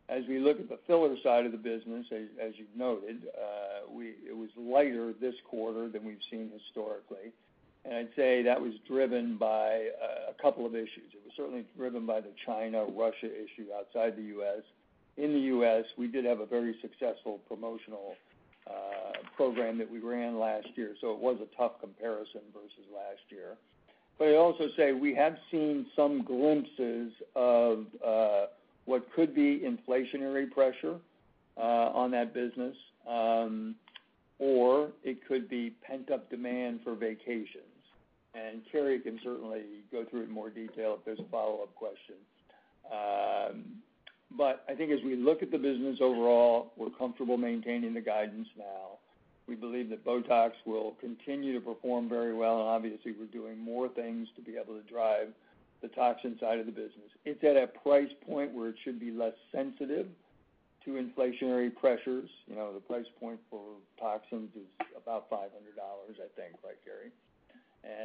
[0.09, 3.23] As we look at the filler side of the business, as you've noted,
[3.95, 7.33] it was lighter this quarter than we've seen historically.
[7.87, 9.89] I'd say that was driven by
[10.28, 11.12] a couple of issues.
[11.12, 14.62] It was certainly driven by the China-Russia issue outside the U.S.
[15.16, 18.14] In the U.S., we did have a very successful promotional
[18.66, 23.22] uh, program that we ran last year, so it was a tough comparison versus last
[23.31, 23.57] year.
[24.18, 28.47] But I'd also say we have seen some glimpses of uh,
[28.85, 30.97] what could be inflationary pressure
[31.57, 32.76] uh, on that business,
[33.09, 33.74] um,
[34.39, 37.70] or it could be pent-up demand for vacations.
[38.70, 42.16] Carrie can certainly go through it in more detail if there's a follow-up question.
[42.91, 43.83] Um
[44.37, 48.47] but I think as we look at the business overall, we're comfortable maintaining the guidance
[48.57, 48.99] now.
[49.49, 53.89] We believe that BOTOX will continue to perform very well, and obviously, we're doing more
[53.89, 55.28] things to be able to drive
[55.83, 57.11] the toxin side of the business.
[57.24, 60.07] It's at a price point where it should be less sensitive
[60.85, 62.31] to inflationary pressures.
[62.47, 63.64] You know, the price point for
[63.99, 66.55] toxins is about $500, I think.
[66.62, 66.78] Right,
[67.83, 68.01] Carrie?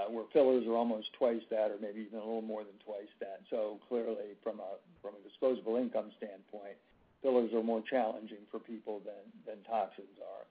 [0.00, 3.10] Uh, where fillers are almost twice that or maybe even a little more than twice
[3.20, 3.40] that.
[3.50, 6.76] So clearly, from a disposable income standpoint,
[7.22, 10.46] fillers are more challenging for people than toxins are.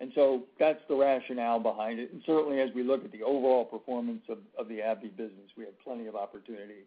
[0.00, 2.12] And so that's the rationale behind it.
[2.12, 5.78] And certainly, as we look at the overall performance of the AbbVie business, we have
[5.82, 6.86] plenty of opportunity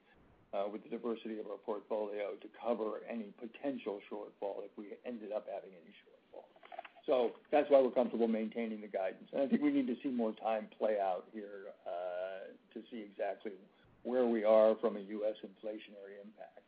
[0.53, 5.31] uh, with the diversity of our portfolio to cover any potential shortfall if we ended
[5.31, 6.20] up having any shortfall.
[7.11, 9.27] So that's why we're comfortable maintaining the guidance.
[9.33, 13.03] And I think we need to see more time play out here uh, to see
[13.03, 13.51] exactly
[14.03, 15.35] where we are from a U.S.
[15.43, 16.63] inflationary impact.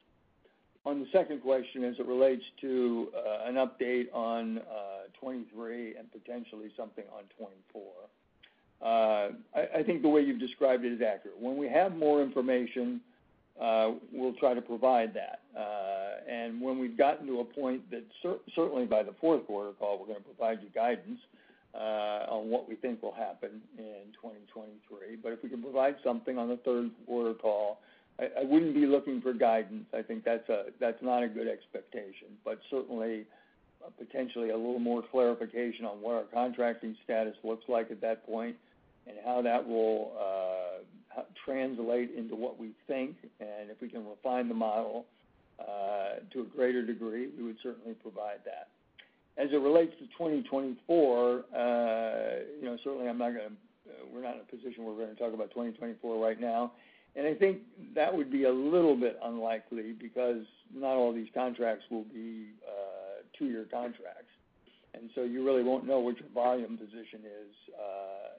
[0.86, 6.12] On the second question, as it relates to uh, an update on uh, 2023 and
[6.12, 7.82] potentially something on 2024,
[8.84, 11.39] I think the way you've described it is accurate.
[11.39, 13.00] When we have more information,
[13.60, 15.41] Uh, we'll try to provide that.
[15.58, 18.04] Uh, and when we've gotten to a point that
[18.56, 21.20] certainly by the fourth quarter call, we're going to provide you guidance
[21.76, 25.18] uh, on what we think will happen in 2023.
[25.22, 27.80] But If we can provide something on the third quarter call,
[28.20, 29.86] I wouldn't be looking for guidance.
[29.91, 32.28] I think that's not a good expectation.
[32.45, 33.26] But certainly,
[33.97, 38.56] potentially a little more clarification on what our contracting status looks like at that point
[39.08, 40.14] and how that will
[41.16, 43.16] Uh, translate into what we think.
[43.39, 45.05] And if we can refine the model
[45.59, 48.70] uh, to a greater degree, we would certainly provide that.
[49.38, 53.51] As it relates to 2024, uh, you know, certainly I'm not gonna,
[54.11, 56.72] we're not in a position where we're going to talk about 2024 right now.
[57.16, 57.59] And I think
[57.93, 62.47] that would be a little bit unlikely because not all these contracts will be
[63.38, 64.32] two-year contracts.
[64.95, 67.55] And so you really won't know what your volume position is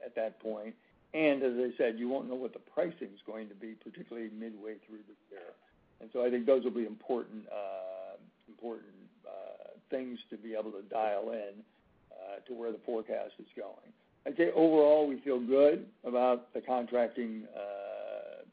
[0.05, 0.75] at that point.
[1.15, 4.29] And as I said, you won't know what the pricing is going to be, particularly
[4.37, 5.55] midway through the year.
[6.01, 8.17] And so I think those will be important uh,
[8.49, 8.91] important
[9.25, 11.63] uh, things to be able to dial in
[12.11, 13.93] uh, to where the forecast is going.
[14.27, 17.43] I'd say overall, we feel good about the contracting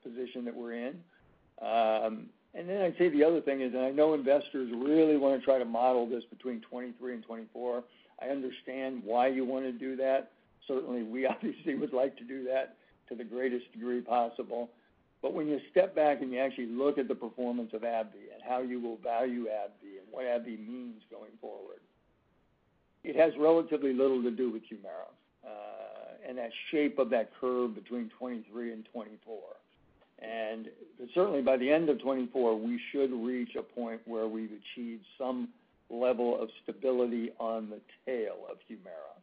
[0.02, 0.96] position that we're in.
[1.60, 5.40] Um, and then I'd say the other thing is, and I know investors really want
[5.40, 7.84] to try to model this between 2023 and 2024.
[8.20, 10.32] I understand why you want to do that.
[10.66, 12.76] Certainly, we obviously would like to do that
[13.08, 14.70] to the greatest degree possible.
[15.20, 18.42] But when you step back and you actually look at the performance of AbbVie and
[18.46, 21.78] how you will value AbbVie and what AbbVie means going forward,
[23.04, 25.08] it has relatively little to do with HUMIRA,
[25.46, 29.38] uh, and that shape of that curve between 2023 and 2024.
[31.14, 35.48] Certainly by the end of 2024, we should reach a point where we've achieved some
[35.90, 39.21] level of stability on the tail of HUMIRA.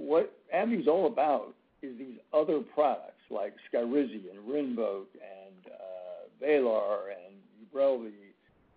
[0.00, 7.10] What AbbVie's all about is these other products like SKYRIZI and RINVOQ and uh, VRAYLAR
[7.10, 7.36] and
[7.70, 8.14] UBRELVY,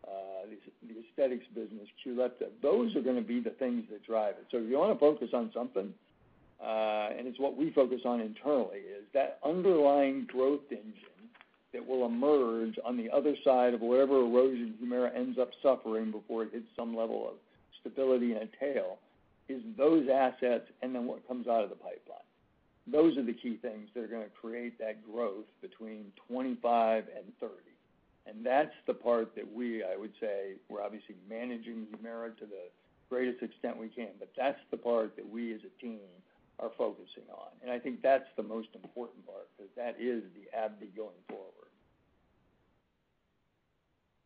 [0.05, 0.49] uh,
[0.85, 2.49] the aesthetics business, QULIPTA.
[2.61, 4.47] Those are going to be the things that drive it.
[4.51, 5.93] So if you want to focus on something,
[6.61, 10.93] uh, and it's what we focus on internally, is that underlying growth engine
[11.71, 16.43] that will emerge on the other side of whatever erosion HUMIRA ends up suffering before
[16.43, 17.35] it hits some level of
[17.79, 18.97] stability and a tail,
[19.49, 22.19] is those assets and then what comes out of the pipeline.
[22.85, 27.25] Those are the key things that are going to create that growth between 25 and
[27.39, 27.53] 30.
[28.43, 32.67] That's the part that we, I would say, we're obviously managing HUMIRA to the
[33.09, 36.01] greatest extent we can, but that's the part that we as a team
[36.59, 37.47] are focusing on.
[37.61, 41.71] And I think that's the most important part, because that is the AbbVie going forward.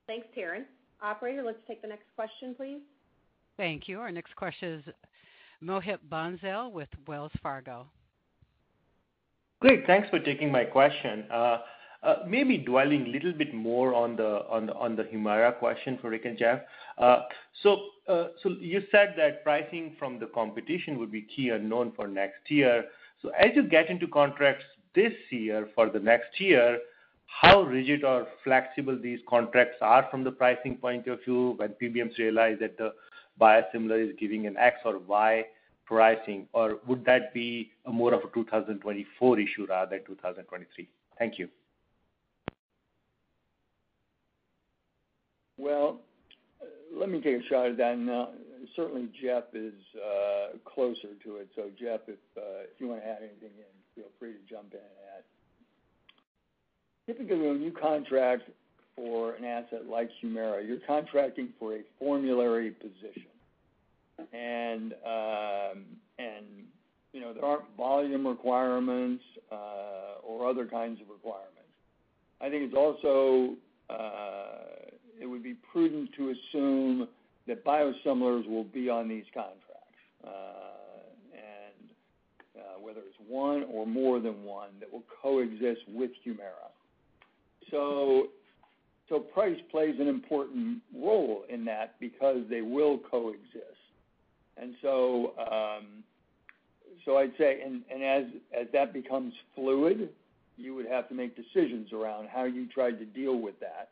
[0.08, 0.66] Thanks, Terence.
[1.02, 2.82] Operator, let's take the next question, please.
[3.58, 4.00] Thank you.
[4.00, 4.94] Our next question is
[5.64, 7.88] Mohit Bansal with Wells Fargo.
[9.60, 9.88] Great.
[9.88, 11.26] Thanks for taking my question.
[11.32, 11.58] Uh,
[12.04, 16.62] uh, maybe dwelling a little bit more on the HUMIRA question for Rick and Jeff.
[17.00, 17.22] Uh,
[17.64, 22.86] so you said that pricing from the competition would be key unknown for next year.
[23.24, 26.80] So as you get into contracts this year for the next year,
[27.26, 32.18] how rigid or flexible these contracts are from the pricing point of view when PBMs
[32.18, 32.94] realize that the
[33.40, 35.46] biosimilar is giving an X or Y
[35.86, 36.48] pricing?
[36.54, 40.88] Or would that be more of a 2024 issue rather than 2023?
[41.18, 41.50] Thank you.
[45.58, 46.00] Well,
[46.94, 47.94] let me take a shot at that.
[47.94, 48.36] Uh,
[48.76, 51.50] certainly Jeff is uh, closer to it.
[51.56, 53.66] So Jeff, if uh, you want to add anything in,
[53.96, 55.24] feel free to jump in and add.
[57.08, 58.44] Typically, when you contract
[58.98, 63.32] for an asset like HUMIRA, you're contracting for a formulary position.
[64.34, 65.86] And um,
[67.38, 71.54] there aren't volume requirements uh, or other kinds of requirements.
[72.42, 73.56] I think it's also
[73.90, 74.90] uh,
[75.20, 77.08] it would be prudent to assume
[77.48, 79.64] that biosimilars will be on these contracts,
[80.24, 80.30] uh,
[81.34, 81.92] And
[82.82, 86.70] whether it's one or more than one that will coexist with HUMIRA.
[89.10, 93.64] So price plays an important role in that because they will coexist.
[94.58, 96.04] And so, um,
[97.06, 98.24] so I'd say, and, and as
[98.60, 100.10] as that becomes fluid,
[100.58, 103.90] you would have to make decisions around how you try to deal with that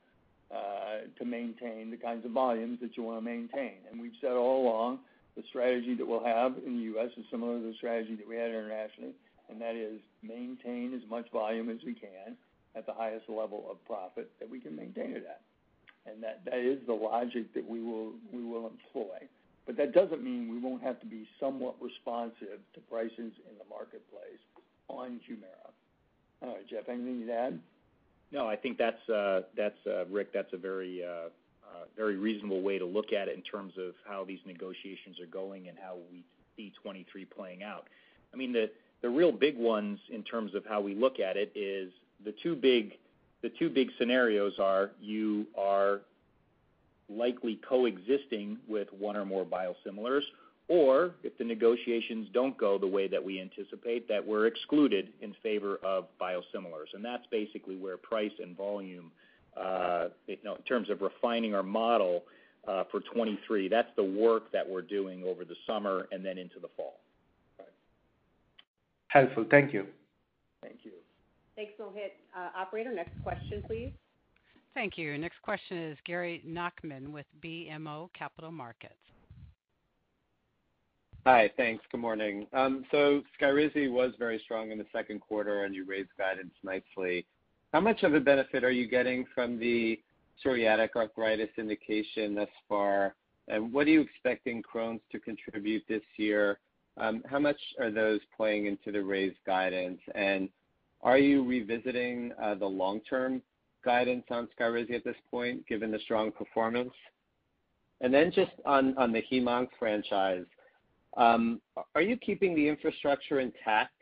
[1.18, 3.74] to maintain the kinds of volumes that you want to maintain.
[3.91, 4.99] And we've said all along,
[5.36, 7.09] the strategy that we'll have in the U.S.
[7.18, 9.13] is similar to the strategy that we had internationally,
[9.49, 12.36] and that is maintain as much volume as we can
[12.76, 15.42] at the highest level of profit that we can maintain it at.
[16.06, 19.28] And that, that is the logic that we will employ.
[19.66, 23.66] But that doesn't mean we won't have to be somewhat responsive to prices in the
[23.70, 24.42] marketplace
[24.88, 25.72] on HUMIRA.
[26.44, 27.60] All right, Jeff, anything you'd add?
[28.32, 29.42] No, I think, that's, uh,
[29.88, 31.30] uh, Rick, that's a uh,
[31.96, 35.68] very reasonable way to look at it in terms of how these negotiations are going
[35.68, 36.24] and how we
[36.56, 37.88] see 2023 playing out.
[38.34, 38.70] I mean, the,
[39.02, 41.92] the real big ones in terms of how we look at it is
[42.24, 42.97] the two big
[43.41, 46.01] the two big scenarios are you are
[47.09, 50.24] likely coexisting with one or more biosimilars,
[50.68, 55.36] or if the negotiations don't go the way that we anticipate, that we're excluded in
[55.43, 56.93] favor of biosimilars.
[56.93, 59.11] And that's basically where price and volume,
[59.55, 60.38] uh, in
[60.68, 62.24] terms of refining our model
[62.68, 66.59] uh, for 2023, that's the work that we're doing over the summer and then into
[66.59, 66.99] the fall.
[69.07, 69.45] Helpful.
[69.49, 69.86] Thank you.
[70.61, 70.91] Thank you.
[71.56, 72.12] Thanks, Mohit.
[72.56, 73.93] Operator, next question, please.
[74.74, 75.18] Thank you.
[75.18, 78.93] Next question is Gary Nachman with BMO Capital Markets.
[81.26, 81.49] Hi.
[81.58, 81.84] Thanks.
[81.91, 82.45] Good morning.
[82.53, 87.26] Um, so Skyrizi was very strong in the second quarter, and you raised guidance nicely.
[87.74, 89.99] How much of a benefit are you getting from the
[90.45, 93.16] psoriatic arthritis indication thus far?
[93.47, 96.60] And what are you expecting Crohn's to contribute this year?
[96.97, 99.99] How much are those playing into the raised guidance?
[101.06, 103.43] Are you revisiting uh, the long-term
[103.86, 106.93] guidance on SKYRIZI at this point, given the strong performance?
[108.01, 110.45] And then just on the hem/onc franchise,
[111.16, 111.62] um,
[111.93, 113.93] are you keeping the infrastructure intact,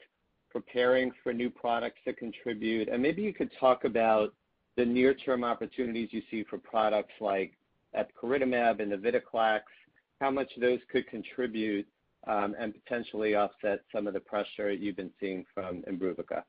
[0.50, 2.88] preparing for new products to contribute?
[2.88, 4.34] And maybe you could talk about
[4.78, 7.52] the near-term opportunities you see for products like
[7.98, 9.64] epcoritamab and navitoclax,
[10.22, 11.86] how much those could contribute,
[12.28, 16.44] um, and potentially offset some of the pressure you've been seeing from IMBRUVICA.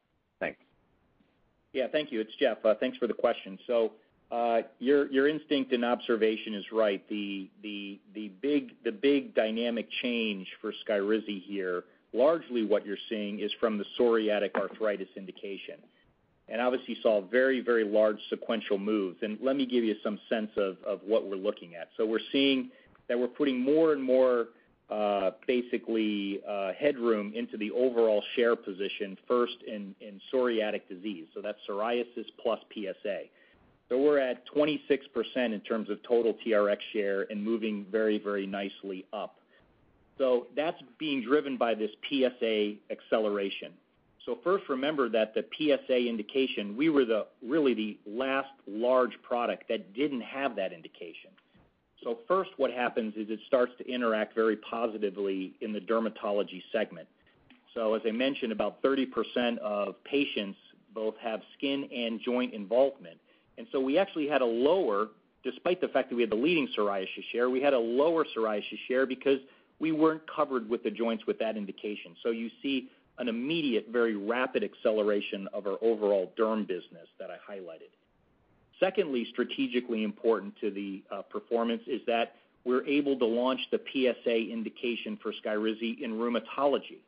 [1.75, 2.21] Yeah, thank you.
[2.21, 2.59] It's Jeff.
[2.81, 3.59] Thanks for the question.
[3.67, 3.93] So
[4.31, 7.07] uh your your instinct and observation is right.
[7.11, 13.41] The the the big the big dynamic change for SKYRIZI here, largely what you're seeing
[13.41, 15.77] is from the psoriatic arthritis indication.
[16.49, 19.19] And obviously saw very very large sequential moves.
[19.23, 21.91] And let me give you some sense of what we're looking at.
[21.97, 22.71] So we're seeing
[23.09, 24.47] that we're putting more and more
[24.91, 29.95] Uh, basically uh, headroom into the overall share position first in
[30.31, 31.27] psoriatic disease.
[31.33, 33.31] So that's psoriasis plus PsA.
[33.89, 34.81] So we're at 26%
[35.37, 39.37] in terms of total TRx share and moving very very nicely up.
[40.19, 43.73] So that's being driven by this PsA acceleration.
[44.43, 49.95] First, remember that the PsA indication, we were the really the last large product that
[49.95, 51.31] didn't have that indication.
[52.29, 57.09] First, what happens is it starts to interact very positively in the dermatology segment.
[57.75, 60.59] So as I mentioned, about 30% of patients
[60.95, 63.19] both have skin and joint involvement.
[63.59, 65.09] And so we actually had a lower,
[65.43, 68.79] despite the fact that we had the leading psoriasis share, we had a lower psoriasis
[68.87, 69.39] share because
[69.81, 72.15] we weren't covered with the joints with that indication.
[72.23, 77.53] So you see an immediate, very rapid acceleration of our overall derm business that I
[77.53, 77.91] highlighted.
[78.81, 84.51] Secondly, strategically important to the uh, performance is that we're able to launch the PsA
[84.51, 86.99] indication for SKYRIZI in rheumatology.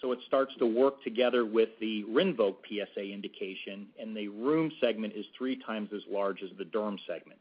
[0.00, 5.14] So it starts to work together with the RINVOQ PsA indication, and the rheum segment
[5.14, 7.38] is three times as large as the derm segment.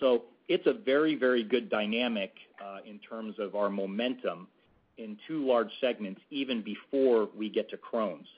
[0.00, 4.48] So it's a very very good dynamic uh, in terms of our momentum
[4.98, 8.28] in two large segments, even before we get to Crohn's.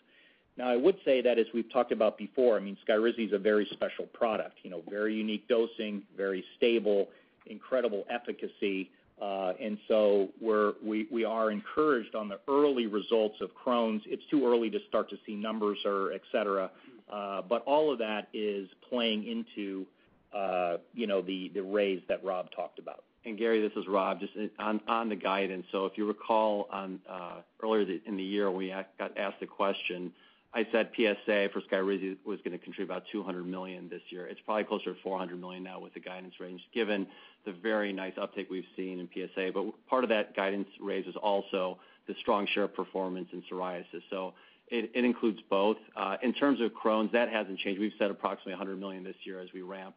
[0.57, 3.39] Now, I would say that as we've talked about before, I mean, SKYRIZI is a
[3.39, 4.59] very special product.
[4.63, 7.09] You know, very unique dosing, very stable,
[7.47, 8.91] incredible efficacy.
[9.21, 14.03] And so we are encouraged on the early results of Crohn's.
[14.07, 16.71] It's too early to start to see numbers or et cetera.
[17.09, 19.87] But all of that is playing into
[20.35, 23.05] uh, you know, the raise that Rob talked about.
[23.25, 24.21] And Gary, this is Rob.
[24.21, 25.67] Just on the guidance.
[25.73, 30.13] So if you recall uh, earlier in the year, we got asked the question,
[30.55, 34.27] I said PsA for SKYRIZI was going to contribute about 200 million this year.
[34.27, 37.07] It's probably closer to 400 million now with the guidance range, given
[37.45, 39.51] the very nice uptake we've seen in PsA.
[39.53, 44.03] But part of that guidance raise is also the strong share performance in psoriasis.
[44.09, 44.35] So
[44.69, 45.77] it includes both.
[45.95, 47.81] Uh, in terms of Crohn's, that hasn't changed.
[47.81, 49.95] We've said approximately 100 million this year as we ramp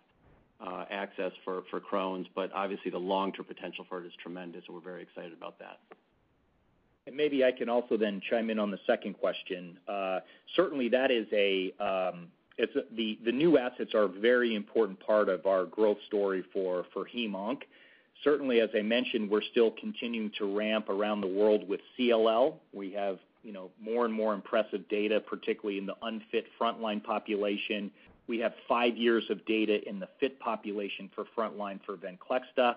[0.61, 4.81] uh, access for Crohn's, but obviously the long-term potential for it is tremendous, and we're
[4.81, 5.79] very excited about that.
[7.13, 9.77] Maybe I can also then chime in on the second question.
[9.87, 10.19] Uh,
[10.55, 11.25] certainly, that is
[11.79, 12.27] um,
[12.59, 16.85] a the the new assets are a very important part of our growth story for
[17.11, 17.65] hem/onc.
[18.23, 22.55] Certainly, as I mentioned, we're still continuing to ramp around the world with CLL.
[22.73, 27.91] We have you know, more and more impressive data, particularly in the unfit frontline population.
[28.27, 32.75] We have five years of data in the fit population for frontline for VENCLEXTA.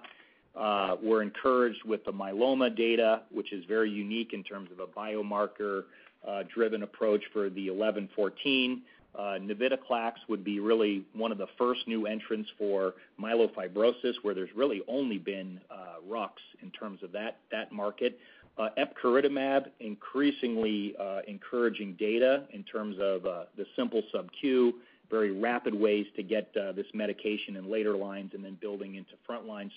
[0.54, 4.86] Uh, we're encouraged with the myeloma data, which is very unique in terms of a
[4.86, 8.82] biomarker-driven uh, approach for the 1114.
[9.14, 14.54] Uh, navitoclax would be really one of the first new entrants for myelofibrosis, where there's
[14.54, 15.60] really only been
[16.08, 16.30] Rux
[16.62, 18.18] in terms of that market.
[18.58, 20.94] epcoritamab, increasingly
[21.26, 24.74] encouraging data in terms of the simple sub-Q,
[25.10, 29.70] very rapid ways to get this medication in later lines and then building into frontline.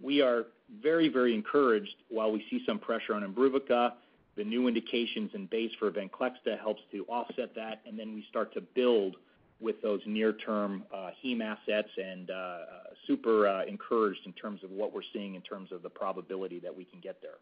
[0.00, 0.46] We are
[0.82, 3.92] very very encouraged while we see some pressure on IMBRUVICA.
[4.36, 8.52] The new indications and base for VENCLEXTA helps to offset that, and then we start
[8.54, 9.16] to build
[9.60, 12.58] with those near-term uh, heme assets and uh,
[13.06, 16.76] super uh, encouraged in terms of what we're seeing in terms of the probability that
[16.76, 17.38] we can get there.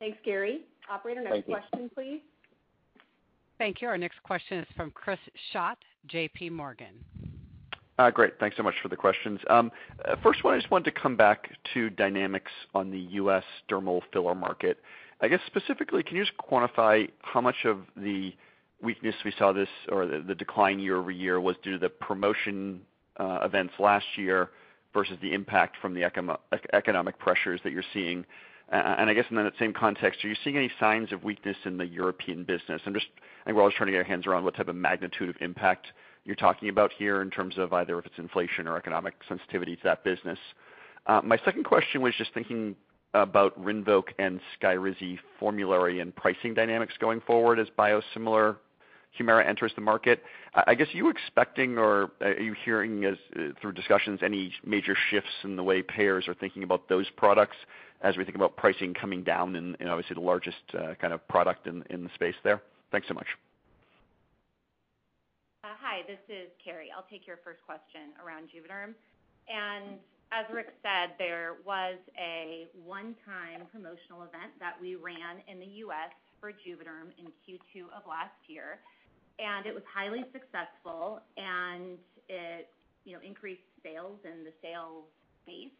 [0.00, 0.62] Thanks, Gary.
[0.90, 2.20] Operator, next question, please.
[3.58, 3.86] Thank you.
[3.86, 5.20] Our next question is from Chris
[5.52, 5.78] Schott,
[6.12, 6.98] JPMorgan.
[8.02, 8.36] Uh, great.
[8.40, 9.38] Thanks so much for the questions.
[9.48, 9.70] Um,
[10.04, 13.44] uh, first one, I just wanted to come back to dynamics on the U.S.
[13.70, 14.78] dermal filler market.
[15.20, 18.34] I guess specifically, can you just quantify how much of the
[18.82, 22.80] weakness we saw this or the decline year-over-year was due to the promotion
[23.20, 24.50] uh, events last year
[24.92, 26.02] versus the impact from the
[26.72, 28.24] economic pressures that you're seeing?
[28.72, 31.56] Uh and I guess in that same context, are you seeing any signs of weakness
[31.66, 32.82] in the European business?
[32.84, 33.06] I'm just,
[33.42, 35.36] I think we're always trying to get our hands around what type of magnitude of
[35.40, 35.86] impact
[36.24, 39.82] you're talking about here in terms of either if it's inflation or economic sensitivity to
[39.84, 40.38] that business.
[41.06, 42.76] Uh, my second question was just thinking
[43.14, 48.56] about RINVOQ and SKYRIZI formulary and pricing dynamics going forward as biosimilar
[49.18, 50.22] HUMIRA enters the market.
[50.54, 54.96] I guess, are you expecting or are you hearing as uh, through discussions any major
[55.10, 57.56] shifts in the way payers are thinking about those products
[58.00, 61.66] as we think about pricing coming down and obviously the largest uh, kind of product
[61.66, 62.62] in the space there?
[62.90, 63.26] Thanks so much.
[65.92, 66.88] Hi, this is Carrie.
[66.88, 68.96] I'll take your first question around JUVÉDERM.
[69.44, 70.00] And
[70.32, 76.16] as Rick said, there was a one-time promotional event that we ran in the U.S.
[76.40, 78.80] for JUVÉDERM in Q2 of last year,
[79.36, 82.72] and it was highly successful, and it,
[83.04, 85.04] increased sales in the sales
[85.44, 85.76] base,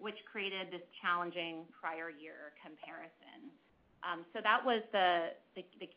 [0.00, 3.52] which created this challenging prior year comparison.
[4.00, 5.36] Um so that was the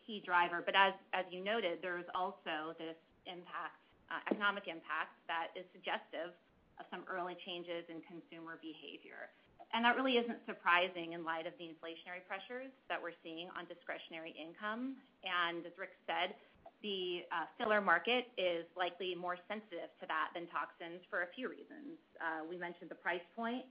[0.04, 0.60] key driver.
[0.60, 3.78] But as you noted, there was also this impact,
[4.10, 6.34] uh, economic impact that is suggestive
[6.80, 9.32] of some early changes in consumer behavior.
[9.74, 13.66] And that really isn't surprising in light of the inflationary pressures that we're seeing on
[13.68, 14.96] discretionary income.
[15.26, 16.38] And as Rick said,
[16.86, 21.50] the uh, filler market is likely more sensitive to that than toxins for a few
[21.50, 21.98] reasons.
[22.22, 23.66] Uh, we mentioned the price point.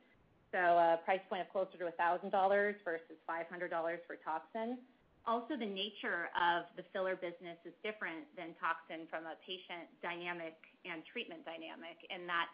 [0.51, 3.71] So a price point of closer to $1,000 versus $500
[4.07, 4.79] for toxin.
[5.25, 10.53] Also, the nature of the filler business is different than toxin from a patient dynamic
[10.85, 12.53] and treatment dynamic in that,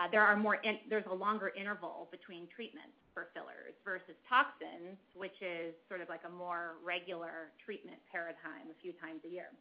[0.00, 0.56] uh there are more
[0.88, 6.24] there's a longer interval between treatments for fillers versus toxins, which is sort of like
[6.24, 9.52] a more regular treatment paradigm a few times a year.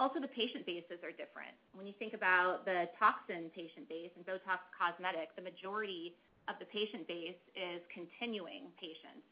[0.00, 1.52] Also, the patient bases are different.
[1.76, 6.16] When you think about the toxin patient base in BOTOX Cosmetic, the majority
[6.48, 9.24] of the patient base is continuing patients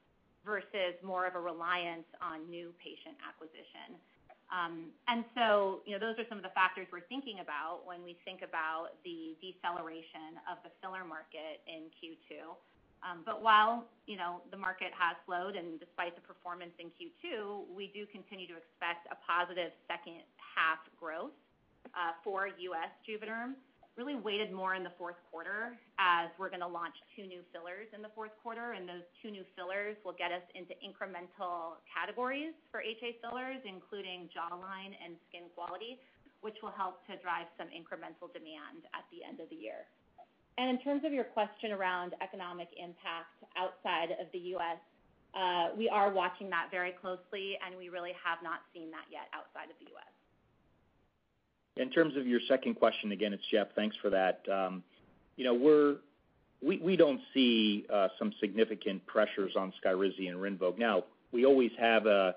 [0.49, 4.01] versus more of a reliance on new patient acquisition.
[4.49, 8.01] Um and so, you know, those are some of the factors we're thinking about when
[8.01, 12.57] we think about the deceleration of the filler market in Q2.
[13.44, 18.05] While, you know, the market has slowed and despite the performance in Q2, we do
[18.09, 21.36] continue to expect a positive second half growth
[22.24, 22.92] for U.S.
[23.07, 23.55] JUVÉDERM,
[23.99, 28.01] really weighted more in the fourth quarter as we're gonna launch two new fillers in
[28.01, 32.78] the fourth quarter, and those two new fillers will get us into incremental categories for
[32.80, 35.99] HA fillers, including jawline and skin quality,
[36.46, 39.90] which will help to drive some incremental demand at the end of the year.
[40.59, 44.78] And in terms of your question around economic impact outside of the U.S.,
[45.34, 49.26] uh, we are watching that very closely, and we really have not seen that yet
[49.34, 50.11] outside of the U.S.
[51.79, 53.68] In terms of your second question, again, it's Jeff.
[53.76, 54.41] Thanks for that.
[54.53, 54.83] Um,
[55.37, 55.55] you know,
[56.61, 60.76] we don't see uh, some significant pressures on SKYRIZI and RINVOQ.
[60.76, 62.33] Now, we always have uh,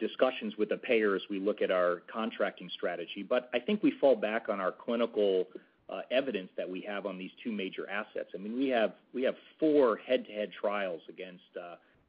[0.00, 1.22] discussions with the payers.
[1.28, 3.22] We look at our contracting strategy.
[3.28, 5.48] But I think we fall back on our clinical
[5.90, 8.30] uh, evidence that we have on these two major assets.
[8.34, 11.42] I mean, we have four head-to-head trials against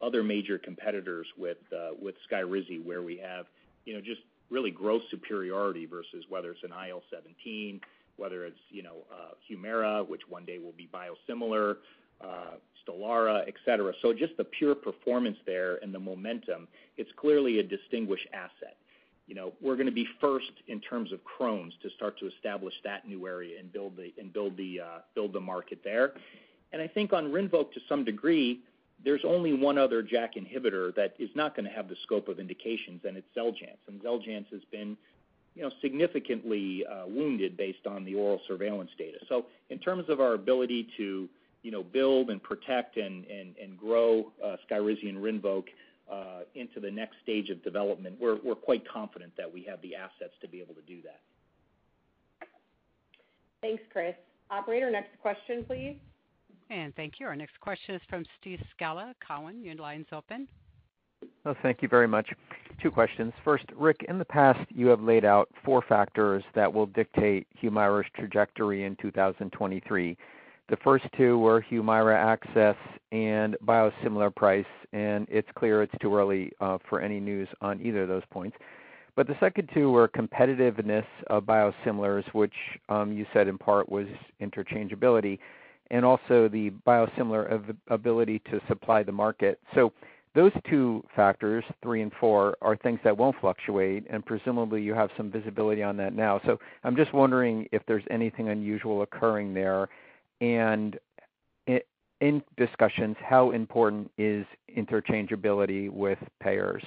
[0.02, 1.58] other major competitors with
[2.02, 3.48] with SKYRIZI, where we have,
[3.86, 7.82] you know, just really gross superiority versus whether it's an IL-17,
[8.18, 9.06] whether it's, you know,
[9.50, 11.78] HUMIRA, which one day will be biosimilar,
[12.84, 13.94] STELARA, et cetera.
[14.02, 16.68] So just the pure performance there and the momentum,
[16.98, 18.78] it's clearly a distinguished asset.
[19.28, 23.08] You know, we're gonna be first in terms of Crohn's to start to establish that
[23.08, 26.14] new area and build the and build the uh build the market there.
[26.72, 28.62] And I think on RINVOQ, to some degree,
[29.04, 33.02] there's only one other JAK inhibitor that is not gonna have the scope of indications,
[33.06, 33.78] and it's XELJANZ.
[33.88, 34.98] And Xeljanz has been,
[35.56, 39.18] you know, significantly uh, wounded based on the oral surveillance data.
[39.30, 41.30] So in terms of our ability to,
[41.64, 43.26] you know, build and protect and
[43.78, 45.64] grow uh, SKYRIZI and RINVOQ
[46.12, 50.34] uh, into the next stage of development, we're quite confident that we have the assets
[50.42, 51.20] to be able to do that.
[53.62, 54.16] Thanks, Chris.
[54.50, 55.98] Operator, next question, please.
[56.70, 57.28] And thank you.
[57.28, 59.64] Our next question is from Steve Scala, Cowen.
[59.64, 60.48] Your line's open.
[61.46, 62.30] Oh, thank you very much.
[62.82, 63.34] Two questions.
[63.44, 68.06] First, Rick, in the past, you have laid out four factors that will dictate HUMIRA's
[68.16, 70.18] trajectory in 2023.
[70.70, 72.76] The first two were HUMIRA access
[73.12, 78.04] and biosimilar price, and it's clear it's too early uh, for any news on either
[78.04, 78.58] of those points.
[79.16, 82.54] But the second two were competitiveness of biosimilars, which
[82.90, 84.06] um, you said in part was
[84.42, 85.40] interchangeability,
[85.92, 89.60] and also the biosimilar ability to supply the market.
[89.76, 89.94] So
[90.36, 95.10] those two factors, three and four, are things that won't fluctuate, and presumably you have
[95.18, 96.40] some visibility on that now.
[96.46, 99.90] So I'm just wondering if there's anything unusual occurring there.
[100.42, 101.00] And
[102.20, 106.84] in discussions, how important is interchangeability with payers?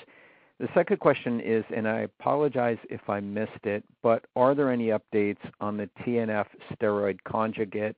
[0.59, 4.89] The second question is, and I apologize if I missed it, but are there any
[4.89, 7.97] updates on the TNF steroid conjugate,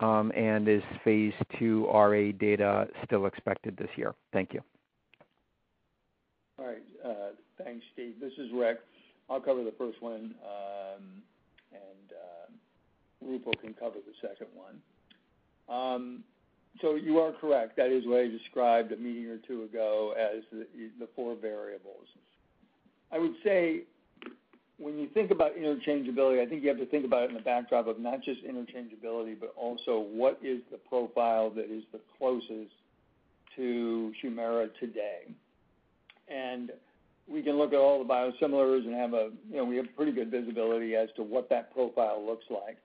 [0.00, 4.14] Um, and is phase II RA data still expected this year?
[4.32, 4.60] Thank you.
[6.58, 6.82] All right.
[7.04, 7.30] Uh,
[7.62, 8.14] thanks, Steve.
[8.20, 8.78] This is Rick.
[9.30, 11.22] I'll cover the first one, um,
[11.72, 14.80] and uh, Roopal can cover the second one.
[15.68, 16.24] Um
[16.80, 17.76] so you are correct.
[17.76, 22.06] That is what I described a meeting or two ago as the four variables.
[23.12, 23.82] I would say
[24.84, 27.42] when you think about interchangeability, I think you have to think about it in the
[27.42, 32.74] backdrop of not just interchangeability, but also what is the profile that is the closest
[33.56, 35.32] to HUMIRA today.
[36.28, 36.70] And
[37.26, 40.12] we can look at all the biosimilars and have a, you know, we have pretty
[40.12, 42.76] good visibility as to what that profile looks like.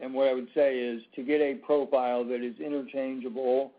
[0.00, 3.72] And what I would say is to get a profile that is interchangeable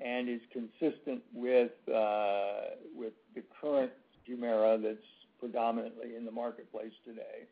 [0.00, 3.92] and is consistent with uh with the current
[4.26, 4.98] HUMIRA that's
[5.40, 7.46] predominantly in the marketplace today,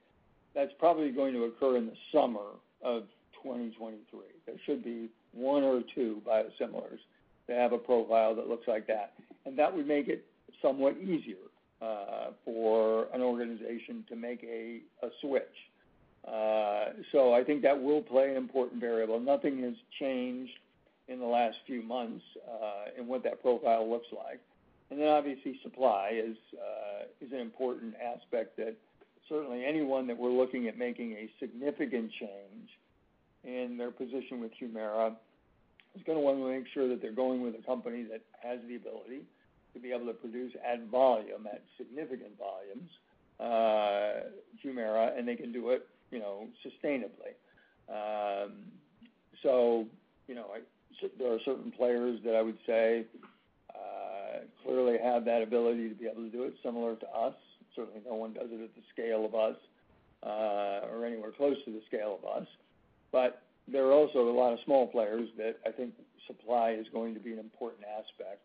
[0.55, 3.05] that's probably going to occur in the summer of
[3.43, 4.21] 2023.
[4.47, 6.99] There should be one or two biosimilars
[7.49, 9.15] that have a profile that looks like that.
[9.47, 10.25] And that would make it
[10.61, 11.37] somewhat easier
[12.45, 14.81] for an organization to make a
[15.21, 15.45] switch.
[16.27, 19.21] Uh so I think that will play an important variable.
[19.21, 20.53] Nothing has changed
[21.07, 22.25] in the last few months
[22.99, 24.41] in what that profile looks like.
[24.91, 28.75] And then obviously supply uh, is an important aspect that
[29.29, 32.71] certainly anyone that we're looking at making a significant change
[33.45, 35.15] in their position with HUMIRA
[35.95, 39.21] is gonna wanna make sure that they're going with a company that has the ability
[39.75, 42.91] to be able to produce at volume, at significant volumes,
[43.41, 44.29] uh,
[44.65, 47.37] HUMIRA, and they can do it, you know, sustainably.
[47.89, 48.53] Um,
[49.43, 49.87] so,
[50.27, 50.47] you know,
[51.19, 53.05] there are certain players that I would say
[54.65, 57.35] clearly have that ability to be able to do it similar to us.
[57.75, 59.57] Certainly, no one does it at the scale of us,
[60.23, 62.47] uh, or anywhere close to the scale of us.
[63.13, 65.95] But there are also a lot of small players that I think
[66.27, 68.41] supply is going to be an important aspect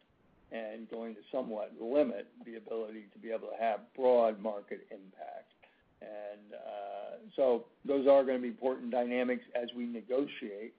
[0.51, 5.49] and going to somewhat limit the ability to be able to have broad market impact.
[6.01, 10.73] And uh, so those are gonna be important dynamics as we negotiate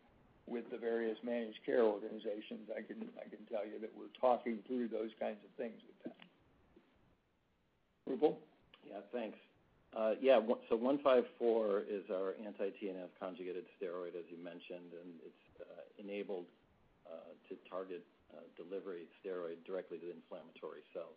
[0.47, 2.69] with the various managed care organizations.
[2.77, 3.09] I can
[3.51, 6.13] tell you that we're talking through those kinds of things with them.
[8.05, 8.37] Roopal?
[8.85, 9.39] Yeah, thanks.
[9.97, 16.47] Uh, ABBV-154 is our anti-TNF conjugated steroid, as you mentioned, and it's uh, enabled
[17.07, 18.05] uh, to target
[18.59, 21.15] delivery steroid directly to the inflammatory cells.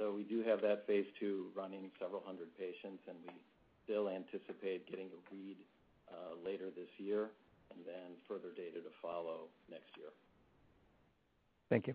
[0.00, 3.36] So we do have that phase II running several hundred patients, and we
[3.84, 5.60] still anticipate getting a read
[6.44, 7.28] later this year
[7.74, 10.08] and then further data to follow next year.
[11.70, 11.94] Thank you.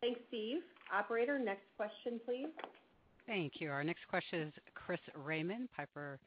[0.00, 0.58] Thanks, Steve.
[0.92, 2.48] Operator, next question, please.
[3.26, 3.70] Thank you.
[3.70, 6.18] Our next question is Chris Raymond, Piper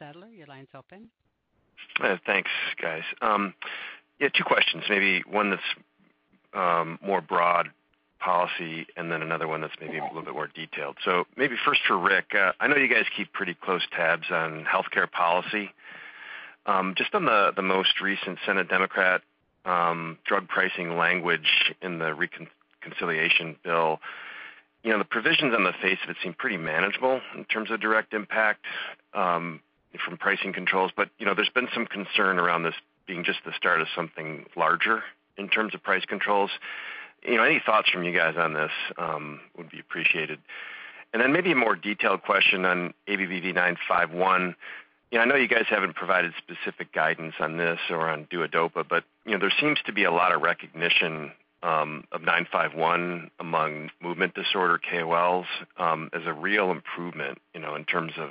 [0.00, 0.36] Sandler.
[0.36, 1.08] Your line's open.
[2.02, 2.50] Uh, thanks,
[2.80, 3.02] guys.
[3.20, 3.54] Um,
[4.18, 5.62] yeah, two questions, maybe one that's
[6.54, 7.68] um, more broad
[8.22, 10.96] policy and then another one that's maybe a little bit more detailed.
[11.04, 12.32] So maybe first for Rick.
[12.34, 15.70] Uh, I know you guys keep pretty close tabs on healthcare policy.
[16.66, 19.22] Um, just on the most recent Senate Democrat
[19.64, 24.00] um, drug pricing language in the reconciliation bill,
[24.82, 27.80] you know, the provisions on the face of it seem pretty manageable in terms of
[27.80, 28.64] direct impact
[29.14, 29.60] um,
[30.04, 30.90] from pricing controls.
[30.96, 32.74] But you know, there's been some concern around this
[33.06, 35.02] being just the start of something larger
[35.36, 36.50] in terms of price controls.
[37.22, 38.72] You know, any thoughts from you guys on this
[39.56, 40.38] would be appreciated.
[41.12, 44.54] And then maybe a more detailed question on ABBV-951.
[45.12, 49.04] Know, I know you guys haven't provided specific guidance on this or on DUODOPA, but,
[49.26, 51.32] you know, there seems to be a lot of recognition
[51.62, 55.44] um, of 951 among movement disorder KOLs
[55.76, 58.30] um, as a real improvement, you know, in terms of,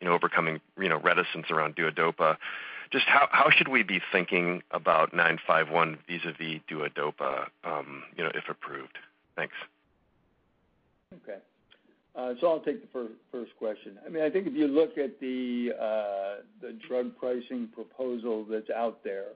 [0.00, 2.36] you know, overcoming, you know, reticence around DUODOPA.
[2.90, 8.50] Just how how should we be thinking about 951 vis-a-vis DUODOPA, um, you know, if
[8.50, 8.98] approved?
[9.34, 9.54] Thanks.
[11.14, 11.38] Okay.
[12.14, 13.98] I'll take the first question.
[14.04, 19.02] I mean, I think if you look at the uh, drug pricing proposal that's out
[19.02, 19.28] there,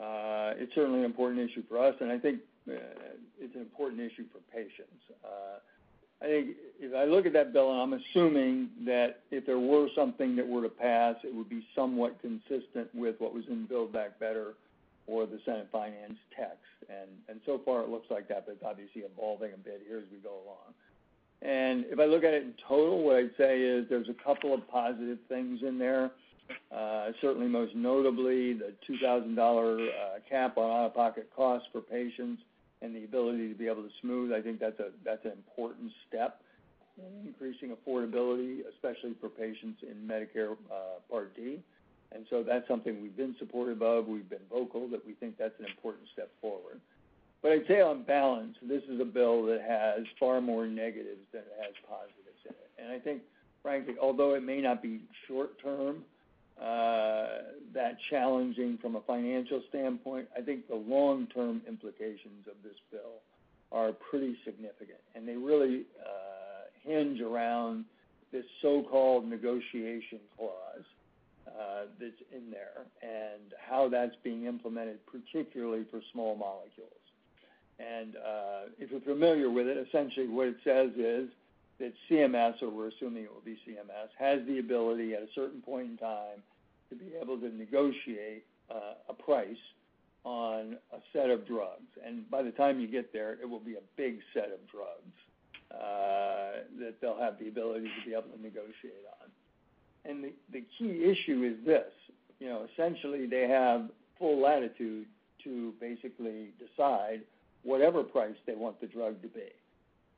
[0.00, 2.74] uh, it's certainly an important issue for us, and I think uh,
[3.38, 5.02] it's an important issue for patients.
[6.22, 6.48] I think
[6.78, 10.46] if I look at that bill, and I'm assuming that if there were something that
[10.46, 14.52] were to pass, it would be somewhat consistent with what was in Build Back Better
[15.06, 16.58] or the Senate Finance text.
[16.90, 20.04] And so far, it looks like that, but it's obviously evolving a bit here as
[20.12, 20.74] we go along.
[21.42, 24.52] And if I look at it in total, what I'd say is there's a couple
[24.52, 26.10] of positive things in there.
[26.70, 32.42] Uh, certainly, most notably, the $2,000 uh, cap on out-of-pocket costs for patients
[32.82, 34.32] and the ability to be able to smooth.
[34.32, 36.42] I think that's an important step
[36.98, 41.60] in increasing affordability, especially for patients in Medicare uh, Part D.
[42.12, 44.08] And so that's something we've been supportive of.
[44.08, 46.80] We've been vocal that we think that's an important step forward.
[47.42, 51.42] But I'd say on balance, this is a bill that has far more negatives than
[51.42, 52.70] it has positives in it.
[52.78, 53.22] And I think,
[53.62, 56.04] frankly, although it may not be short-term
[56.60, 57.26] uh,
[57.72, 63.22] that challenging from a financial standpoint, I think the long-term implications of this bill
[63.72, 64.98] are pretty significant.
[65.14, 67.86] And they really uh, hinge around
[68.32, 70.84] this so-called negotiation clause
[71.46, 76.90] uh, that's in there and how that's being implemented, particularly for small molecules.
[77.80, 81.30] And uh, if you're familiar with it, essentially what it says is
[81.78, 85.62] that CMS, or we're assuming it will be CMS, has the ability at a certain
[85.62, 86.42] point in time
[86.90, 89.56] to be able to negotiate uh, a price
[90.24, 91.88] on a set of drugs.
[92.04, 95.16] And by the time you get there, it will be a big set of drugs
[95.72, 99.30] uh, that they'll have the ability to be able to negotiate on.
[100.04, 101.92] And the key issue is this:
[102.38, 105.06] you know, essentially, they have full latitude
[105.44, 107.20] to basically decide
[107.62, 109.48] whatever price they want the drug to be.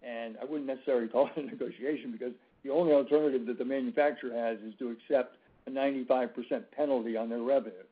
[0.02, 2.32] And I wouldn't necessarily call it a negotiation because
[2.64, 5.36] the only alternative that the manufacturer has is to accept
[5.66, 6.30] a 95%
[6.76, 7.86] penalty on their revenues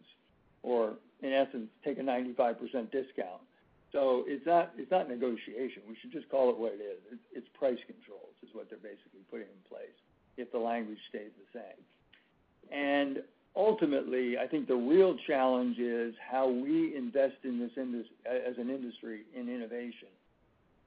[0.63, 2.57] or, in essence, take a 95%
[2.91, 3.43] discount.
[3.93, 5.83] So it's not it's not negotiation.
[5.89, 7.19] We should just call it what it is.
[7.33, 9.97] It's price controls is what they're basically putting in place
[10.37, 11.83] if the language stays the same.
[12.71, 13.23] And
[13.57, 17.71] ultimately, I think the real challenge is how we invest in this
[18.27, 20.09] as an industry in innovation.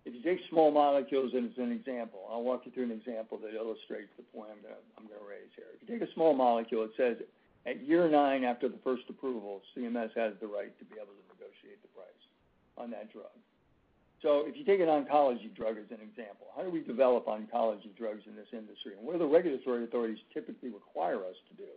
[0.06, 3.56] If you take small molecules as an example, I'll walk you through an example that
[3.56, 5.72] illustrates the point I'm going to raise here.
[5.76, 7.18] If you take a small molecule, it says
[7.66, 11.26] at year nine after the first approval, CMS has the right to be able to
[11.32, 12.24] negotiate the price
[12.76, 13.32] on that drug.
[14.20, 17.96] So if you take an oncology drug as an example, how do we develop oncology
[17.96, 19.00] drugs in this industry?
[19.00, 21.72] And what do the regulatory authorities typically require us to do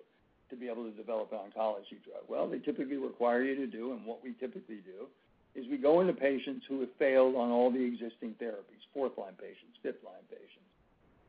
[0.50, 2.22] to be able to develop an oncology drug?
[2.28, 5.06] Well, they typically require you to do, and what we typically do
[5.54, 9.78] is we go into patients who have failed on all the existing therapies, fourth-line patients,
[9.82, 10.70] fifth-line patients,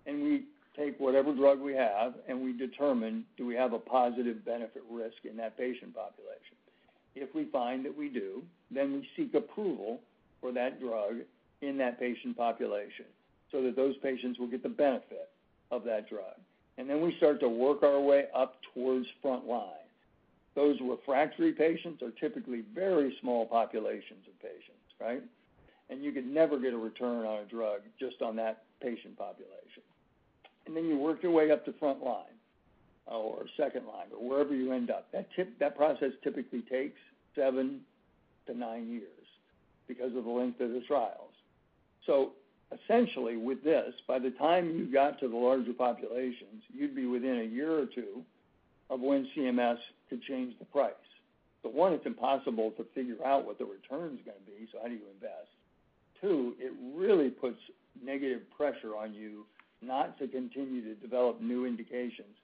[0.05, 0.43] and we
[0.77, 5.17] take whatever drug we have and we determine do we have a positive benefit risk
[5.29, 6.55] in that patient population.
[7.15, 10.01] If we find that we do, then we seek approval
[10.39, 11.15] for that drug
[11.61, 13.05] in that patient population
[13.51, 15.29] so that those patients will get the benefit
[15.71, 16.35] of that drug.
[16.77, 19.71] And then we start to work our way up towards front line.
[20.55, 25.23] Those refractory patients are typically very small populations of patients, right?
[25.89, 29.83] And you could never get a return on a drug just on that patient population.
[30.65, 32.25] And then you work your way up to front line
[33.05, 35.07] or second line or wherever you end up.
[35.13, 36.99] That process typically takes
[37.35, 37.81] seven
[38.47, 39.03] to nine years
[39.87, 41.33] because of the length of the trials.
[42.05, 42.31] So
[42.71, 47.39] essentially, with this, by the time you got to the larger populations, you'd be within
[47.39, 48.23] a year or two
[48.89, 49.77] of when CMS
[50.09, 50.93] could change the price.
[51.63, 54.79] But one, it's impossible to figure out what the return is going to be, so
[54.81, 55.49] how do you invest?
[56.21, 57.59] Two, it really puts
[58.03, 59.45] negative pressure on you
[59.81, 62.35] not to continue to develop new indications.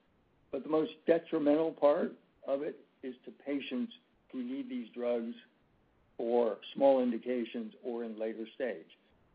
[0.52, 2.12] But the most detrimental part
[2.46, 3.92] of it is to patients
[4.30, 5.34] who need these drugs
[6.16, 8.86] for small indications or in later stage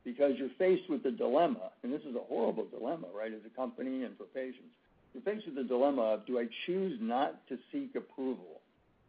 [0.03, 3.55] because you're faced with the dilemma, and this is a horrible dilemma, right, as a
[3.55, 4.73] company and for patients.
[5.13, 8.61] You're faced with the dilemma of, do I choose not to seek approval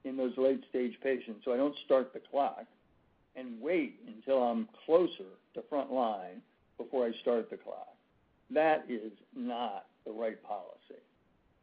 [0.05, 2.65] in those late-stage patients so I don't start the clock
[3.37, 6.43] and wait until I'm closer to front line
[6.79, 7.95] before I start the clock?
[8.51, 11.01] That is not the right policy.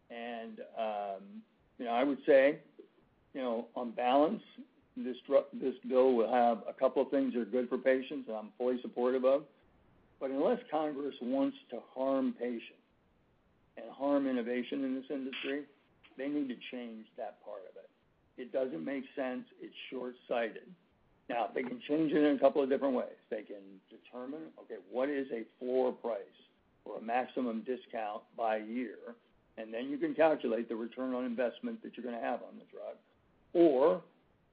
[0.10, 1.24] And um,
[1.78, 2.60] you know, I would say,
[3.34, 4.42] you know, on balance,
[5.06, 8.50] this bill will have a couple of things that are good for patients that I'm
[8.58, 9.44] fully supportive of.
[10.20, 12.82] But unless Congress wants to harm patients
[13.78, 15.64] and harm innovation in this industry,
[16.18, 17.90] they need to change that part of it.
[18.42, 19.46] It doesn't make sense.
[19.62, 20.68] It's short-sighted.
[21.30, 23.18] Now, they can change it in a couple of different ways.
[23.30, 26.20] They can determine, okay, what is a floor price
[26.86, 28.98] or a maximum discount by year,
[29.58, 32.58] and then you can calculate the return on investment that you're going to have on
[32.58, 32.96] the drug.
[33.54, 34.02] Or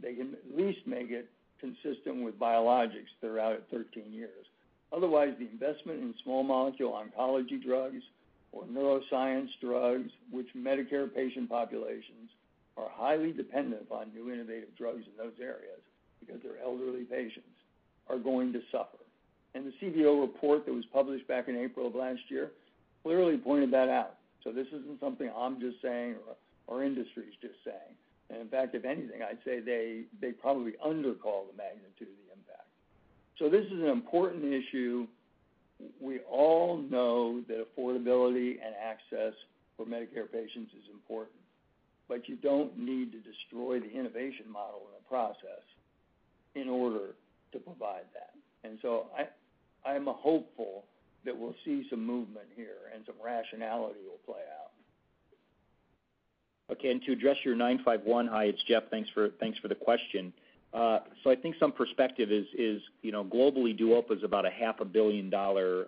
[0.00, 1.28] they can at least make it
[1.60, 4.46] consistent with biologics that are out at 13 years.
[4.92, 8.02] Otherwise, the investment in small molecule oncology drugs
[8.52, 12.30] or neuroscience drugs, which Medicare patient populations
[12.76, 15.80] are highly dependent upon new innovative drugs in those areas
[16.20, 17.48] because they're elderly patients,
[18.08, 18.98] are going to suffer.
[19.54, 22.50] And the CBO report that was published back in April of last year
[23.02, 24.16] clearly pointed that out.
[24.42, 27.96] So this isn't something I'm just saying or our industry's just saying.
[28.30, 32.68] In fact, if anything, I'd say they probably undercall the magnitude of the impact.
[33.38, 35.06] So this is an important issue.
[36.00, 39.34] We all know that affordability and access
[39.76, 41.36] for Medicare patients is important,
[42.08, 45.64] but you don't need to destroy the innovation model in the process
[46.54, 47.14] in order
[47.52, 48.34] to provide that.
[48.68, 49.06] And so
[49.84, 50.84] I'm hopeful
[51.24, 54.63] that we'll see some movement here and some rationality will play out.
[56.70, 56.90] Okay.
[56.90, 58.84] And to address your 951, hi, it's Jeff.
[58.90, 60.32] Thanks for thanks for the question.
[60.72, 64.50] Uh so I think some perspective is, is, you know, globally, DUOPA is about a
[64.50, 65.86] half a billion-dollar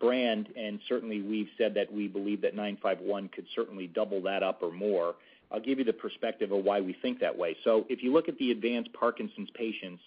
[0.00, 4.62] brand, and certainly we've said that we believe that 951 could certainly double that up
[4.62, 5.14] or more.
[5.50, 7.56] I'll give you the perspective of why we think that way.
[7.64, 10.02] So if you look at the advanced Parkinson's patients,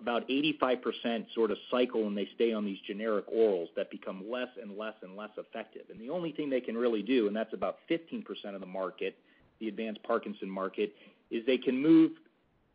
[0.00, 4.48] about 85% sort of cycle, and they stay on these generic orals that become less
[4.60, 5.82] and less and less effective.
[5.90, 8.24] And the only thing they can really do, and that's about 15%
[8.54, 9.16] of the market,
[9.60, 10.94] the advanced Parkinson market,
[11.30, 12.12] is they can move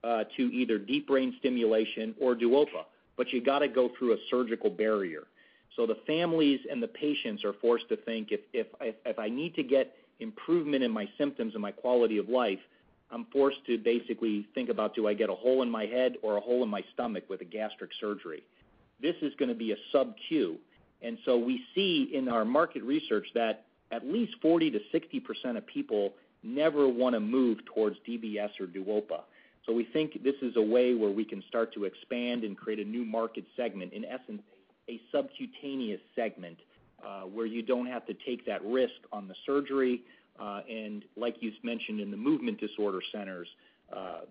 [0.03, 2.86] uh, to either deep brain stimulation or DUOPA,
[3.17, 5.23] but you got to go through a surgical barrier.
[5.76, 9.93] So the families and the patients are forced to think, if I need to get
[10.19, 12.59] improvement in my symptoms and my quality of life,
[13.12, 16.38] I'm forced to basically think about, do I get a hole in my head or
[16.38, 18.43] a hole in my stomach with a gastric surgery?
[19.01, 20.58] This is going to be a sub-Q.
[21.01, 25.66] And so we see in our market research that at least 40 to 60% of
[25.68, 29.22] people never want to move towards DBS or DUOPA.
[29.66, 32.80] So we think this is a way where we can start to expand and create
[32.80, 34.41] a new market segment, in essence,
[34.89, 36.58] a subcutaneous segment,
[37.03, 40.03] uh, where you don't have to take that risk on the surgery.
[40.40, 43.48] Like you mentioned in the movement disorder centers,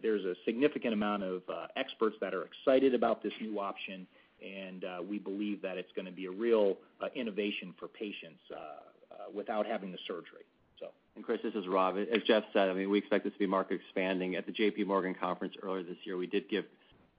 [0.02, 4.06] there's a significant amount of uh, experts that are excited about this new option,
[4.44, 8.40] and uh, we believe that it's going to be a real uh, innovation for patients
[9.32, 10.44] without having the surgery.
[10.78, 11.96] So and Chris, this is Rob.
[11.96, 14.36] As Jeff said, I mean we expect this to be market expanding.
[14.36, 16.64] At the JPMorgan conference earlier this year, we did give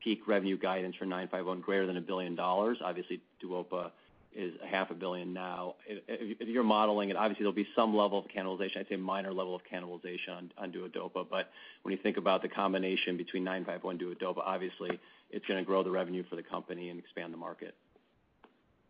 [0.04, 2.40] peak revenue guidance for 951 greater than $1 billion.
[2.40, 3.92] Obviously, DUOPA
[4.36, 5.76] is a half a billion now.
[5.88, 8.78] If you're modeling it, obviously, there'll be some level of cannibalization.
[8.78, 11.46] I'd say minor level of cannibalization on DUOPA.
[11.84, 15.00] When you think about the combination between 951 and DUOPA, obviously,
[15.32, 17.76] it's going to grow the revenue for the company and expand the market.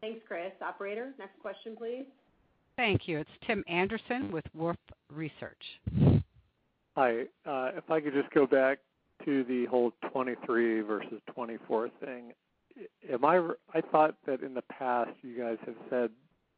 [0.02, 0.52] Thanks, Chris.
[0.62, 2.06] Operator, next question, please.
[2.76, 3.20] Thank you.
[3.20, 4.76] It's Tim Anderson with Wolfe
[5.10, 5.62] Research.
[6.96, 7.22] Hi.
[7.46, 8.80] Uh, if I could just go back
[9.24, 12.34] to the whole 2023 versus 2024 thing.
[13.24, 16.10] I thought that in the past, you guys have said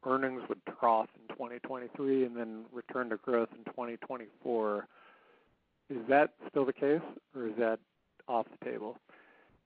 [0.05, 4.87] earnings would trough in 2023 and then return to growth in 2024.
[5.89, 7.01] Is that still the case,
[7.35, 7.79] or is that
[8.27, 8.97] off the table?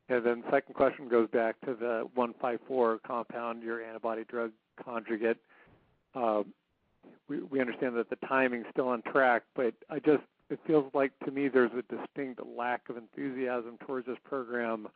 [0.09, 4.51] And then Second question goes back to the 154 compound, your antibody drug
[4.83, 5.37] conjugate.
[6.13, 6.43] Uh,
[7.27, 11.71] we understand that the timing's still on track, but it feels like to me there's
[11.71, 14.87] a distinct lack of enthusiasm towards this program.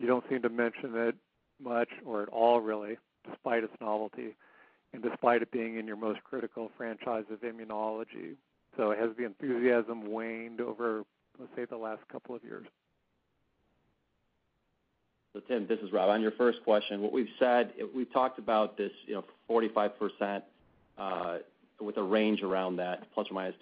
[0.00, 1.14] You don't seem to mention it
[1.62, 2.96] much or at all, really,
[3.28, 4.34] despite its novelty
[4.94, 8.36] and despite it being in your most critical franchise of immunology.
[8.76, 11.04] So has the enthusiasm waned over,
[11.38, 12.66] let's say, the last couple of years?
[15.34, 16.08] So Tim, this is Rob.
[16.08, 20.42] On your first question, what we've said, we've talked about this you know, 45%
[20.98, 21.38] uh,
[21.78, 23.52] with a range around that, ±10%,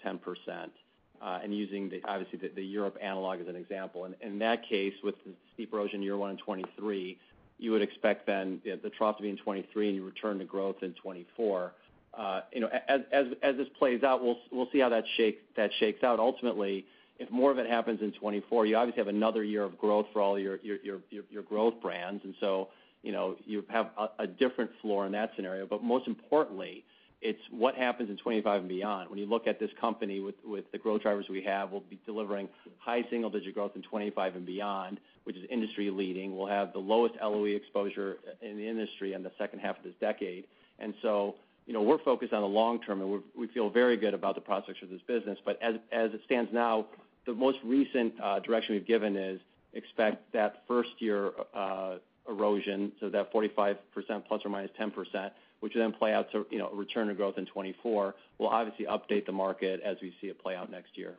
[1.20, 4.04] Uh, and using, obviously, the Europe analog as an example.
[4.04, 7.18] And in that case, with the steep erosion year one in 2023,
[7.58, 10.76] you would expect then the trough to be in 2023 and you return to growth
[10.82, 11.72] in 2024.
[12.16, 12.40] Uh,
[12.88, 16.18] as as as this plays out, we'll we'll see how that shakes that shakes out.
[16.18, 16.84] Ultimately,
[17.18, 20.22] if more of it happens in 2024, you obviously have another year of growth for
[20.22, 22.24] all your your your your your growth brands.
[22.24, 22.68] And so,
[23.02, 25.66] you know, you have a different floor in that scenario.
[25.66, 26.84] But most importantly,
[27.20, 29.10] it's what happens in 2025 and beyond.
[29.10, 32.48] When you look at this company with the growth drivers we have, we'll be delivering
[32.78, 36.36] high single-digit growth in 2025 and beyond, which is industry leading.
[36.36, 39.94] We'll have the lowest LOE exposure in the industry in the second half of this
[40.00, 40.44] decade.
[40.78, 41.34] And so,
[41.66, 44.40] you know, we're focused on the long term, and we feel very good about the
[44.40, 45.38] prospects for this business.
[45.44, 46.86] But as as it stands now,
[47.26, 49.40] the most recent uh, direction we've given is
[49.74, 51.96] expect that first-year uh,
[52.28, 57.14] erosion, so that 45% ±10%, which will then play out to you know, return to
[57.14, 58.14] growth in 2024.
[58.38, 61.16] We'll obviously update the market as we see it play out next year.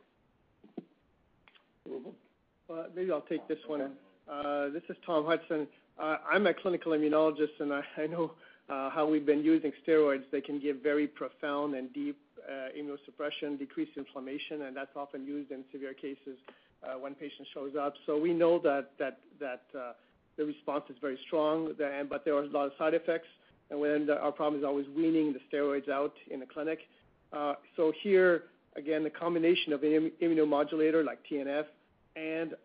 [2.96, 3.92] Maybe I'll take this one.
[4.30, 5.68] Uh, this is Tom Hudson.
[6.00, 8.34] Uh, I'm a clinical immunologist, and I know
[8.70, 10.24] uh, how we've been using steroids.
[10.32, 12.18] They can give very profound and deep
[12.76, 16.38] immunosuppression, decreased inflammation, and that's often used in severe cases
[17.00, 17.94] when patient shows up.
[18.06, 19.94] So we know that that that uh
[20.40, 21.74] the response is very strong,
[22.10, 23.28] but there are a lot of side effects,
[23.72, 26.80] Uh, our problem is always weaning the steroids out in the clinic.
[27.32, 28.44] Uh so here,
[28.76, 31.66] again, the combination of an immunomodulator like TNF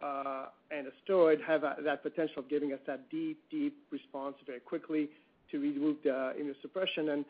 [0.03, 4.35] uh, and a steroid have uh, that potential of giving us that deep deep response
[4.47, 5.09] very quickly
[5.51, 7.25] to remove the immunosuppression.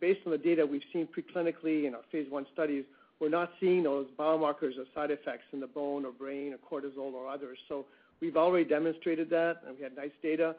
[0.00, 2.84] Based on the data we've seen pre-clinically in our phase I studies,
[3.18, 7.14] we're not seeing those biomarkers or side effects in the bone or brain or cortisol
[7.14, 7.58] or others.
[7.68, 7.86] So
[8.20, 10.54] we've already demonstrated that, and we had nice data.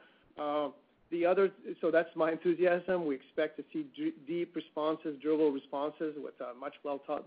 [1.11, 1.51] The other
[1.81, 3.05] so that's my enthusiasm.
[3.05, 3.85] We expect to see
[4.27, 6.73] deep responses, durable responses with much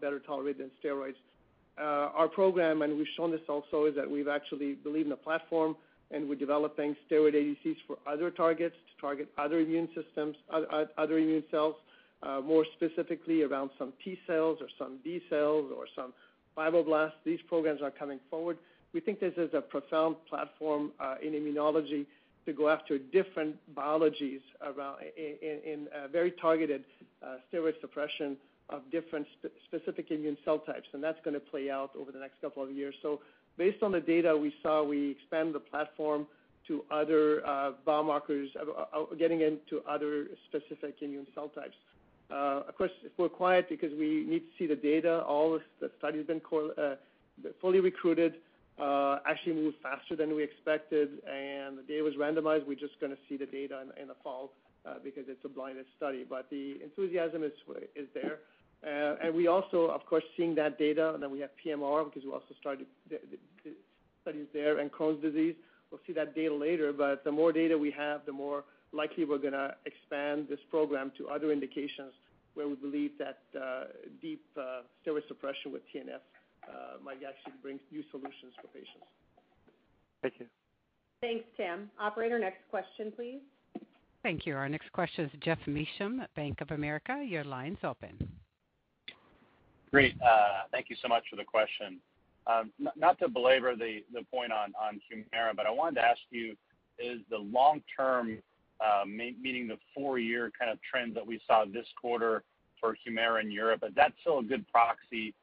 [0.00, 1.16] better tolerated than steroids.
[1.76, 5.16] Uh, our program, and we've shown this also, is that we've actually believe in the
[5.16, 5.76] platform,
[6.12, 10.36] and we're developing steroid ADCs for other targets to target other immune systems,
[10.96, 11.74] other immune cells,
[12.22, 16.14] uh, more specifically around some T cells or some B cells or some
[16.56, 17.12] fibroblasts.
[17.24, 18.56] These programs are coming forward.
[18.94, 22.06] We think this is a profound platform uh, in immunology
[22.46, 26.84] to go after different biologies around in very targeted
[27.22, 28.36] uh, steroid suppression
[28.70, 29.26] of different
[29.66, 32.70] specific immune cell types, and that's going to play out over the next couple of
[32.70, 32.94] years.
[33.02, 33.20] So
[33.56, 36.26] based on the data we saw, we expand the platform
[36.68, 41.76] to other uh, biomarkers, uh, getting into other specific immune cell types.
[42.30, 45.22] Of course, we're quiet because we need to see the data.
[45.22, 46.40] All the study's been
[47.60, 48.36] fully recruited,
[48.76, 52.66] Uh, actually moved faster than we expected, and the data was randomized.
[52.66, 54.50] We're just going to see the data in the fall
[54.84, 56.24] uh, because it's a blinded study.
[56.28, 57.52] But the enthusiasm is
[57.94, 58.40] is there.
[58.84, 62.24] Uh and we also, of course, seeing that data, and then we have PMR because
[62.24, 62.86] we also started
[64.22, 65.54] studies there and Crohn's disease.
[65.90, 69.38] We'll see that data later, but the more data we have, the more likely we're
[69.38, 72.12] going to expand this program to other indications
[72.54, 73.84] where we believe that uh,
[74.20, 76.22] deep steroid suppression with TNF
[76.68, 79.06] Uh, might actually bring new solutions for patients.
[80.22, 80.46] Thank you.
[81.20, 81.90] Thanks, Tim.
[82.00, 83.40] Operator, next question, please.
[84.22, 84.56] Thank you.
[84.56, 87.22] Our next question is Geoff Meacham at Bank of America.
[87.26, 88.16] Your line's open.
[89.90, 90.14] Great.
[90.22, 91.98] Uh, thank you so much for the question.
[92.46, 94.72] Um, not to belabor the point on
[95.10, 96.56] HUMIRA, but I wanted to ask you,
[96.98, 98.38] is the long-term,
[98.84, 102.42] uh, meaning the four-year kind of trend that we saw this quarter
[102.80, 105.34] for HUMIRA in Europe, is that still a good proxy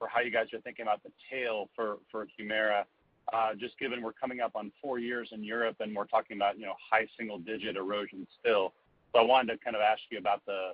[0.00, 2.84] for how you guys are thinking about the tail for HUMIRA?
[3.32, 6.56] Uh, just given we're coming up on four years in Europe, and we're talking about
[6.90, 8.72] high single-digit erosion still.
[9.12, 10.72] So I wanted to kind of ask you about the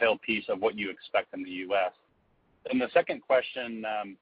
[0.00, 1.92] tail piece of what you expect in the U.S.
[2.70, 4.16] And the second question, um,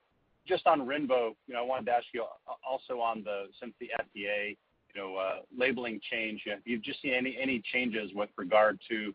[0.46, 2.24] just on RINVOQ, I wanted to ask you
[2.68, 4.56] also on the, since the FDA
[4.98, 9.14] uh, labeling change, have you just seen any changes with regard to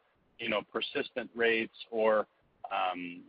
[0.72, 2.26] persistent rates or
[2.72, 3.22] Um,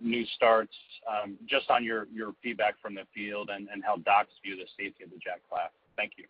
[0.00, 0.74] new starts,
[1.06, 2.06] um, just on your
[2.42, 5.70] feedback from the field and how docs view the safety of the JAK class?
[5.96, 6.24] Thank you.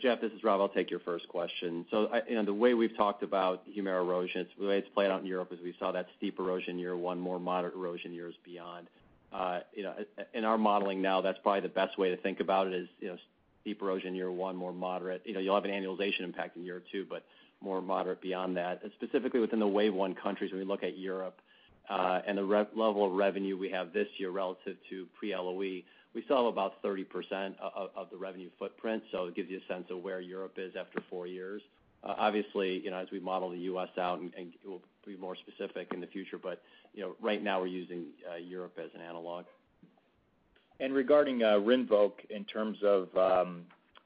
[0.00, 0.60] Geoff, this is Rob.
[0.60, 1.84] I'll take your first question.
[1.90, 2.08] So,
[2.44, 5.58] the way we've talked about HUMIRA erosion, the way it's played out in Europe is
[5.62, 8.88] we saw that steep erosion year one, more moderate erosion years beyond.
[9.32, 9.60] Uh,
[10.32, 13.18] in our modeling now, that's probably the best way to think about it is
[13.60, 15.22] steep erosion year one, more moderate.
[15.24, 17.24] You'll have an annualization impact in year two, but
[17.64, 18.82] more moderate beyond that.
[18.94, 21.40] Specifically within the wave one countries, when we look at Europe,
[21.88, 25.82] uh, and the level of revenue we have this year relative to pre-LOE,
[26.14, 29.02] we still have about 30% of the revenue footprint.
[29.10, 31.60] So it gives you a sense of where Europe is after four years.
[32.04, 33.88] Uh, obviously, you know, as we model the U.S.
[33.98, 34.32] out, and
[34.64, 36.62] we'll be more specific in the future, but
[36.92, 39.46] you know, right now we're using uh, Europe as an analog.
[40.80, 43.62] And regarding RINVOQ, in terms of um,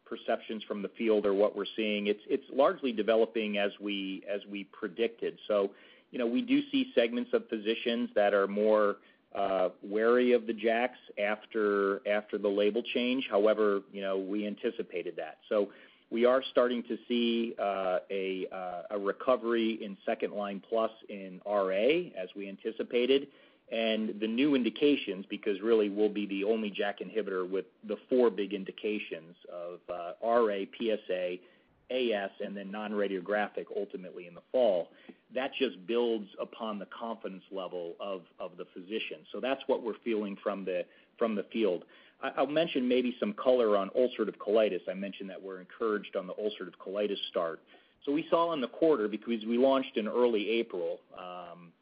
[0.09, 4.65] perceptions from the field or what we're seeing, it's largely developing as we as we
[4.65, 5.39] predicted.
[5.47, 5.71] So
[6.11, 8.97] you know, we do see segments of physicians that are more
[9.35, 13.29] uh, wary of the JAKs after after the label change.
[13.31, 15.39] However, you know, we anticipated that.
[15.49, 15.71] So
[16.11, 22.11] we are starting to see uh, a uh, a recovery in second-line plus in RA
[22.17, 23.29] as we anticipated.
[23.71, 28.31] And the new indications, because really we'll be the only JAK inhibitor with the four
[28.31, 31.39] big indications of uh, RA, PsA,
[31.91, 34.89] AS, and then non-radiographic ultimately in the fall.
[35.35, 38.23] That just builds upon the confidence level of
[38.57, 39.19] the physician.
[39.33, 40.85] So that's what we're feeling from the
[41.19, 41.85] from the field.
[42.21, 44.81] I'll mention maybe some color on ulcerative colitis.
[44.91, 47.61] I mentioned that we're encouraged on the ulcerative colitis start.
[48.05, 51.73] So we saw in the quarter, because we launched in early April, um,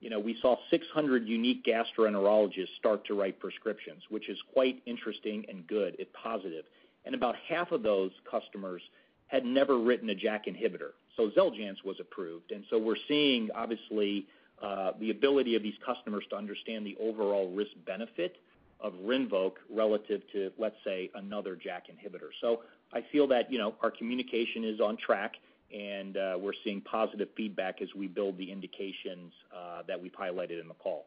[0.00, 5.96] we saw 600 unique gastroenterologists start to write prescriptions, which is quite interesting and good.
[5.98, 6.64] It's positive.
[7.04, 8.82] and about half of those customers
[9.28, 10.92] had never written a JAK inhibitor.
[11.16, 12.50] So Xeljanz was approved.
[12.52, 14.26] And so we're seeing, obviously,
[14.62, 18.36] uh, the ability of these customers to understand the overall risk-benefit
[18.80, 22.30] of RINVOQ relative to, let's say, another JAK inhibitor.
[22.40, 22.62] So
[22.92, 25.34] I feel that you know, our communication is on track,
[25.72, 30.60] and uh, we're seeing positive feedback as we build the indications uh, that we've highlighted
[30.60, 31.06] in the call.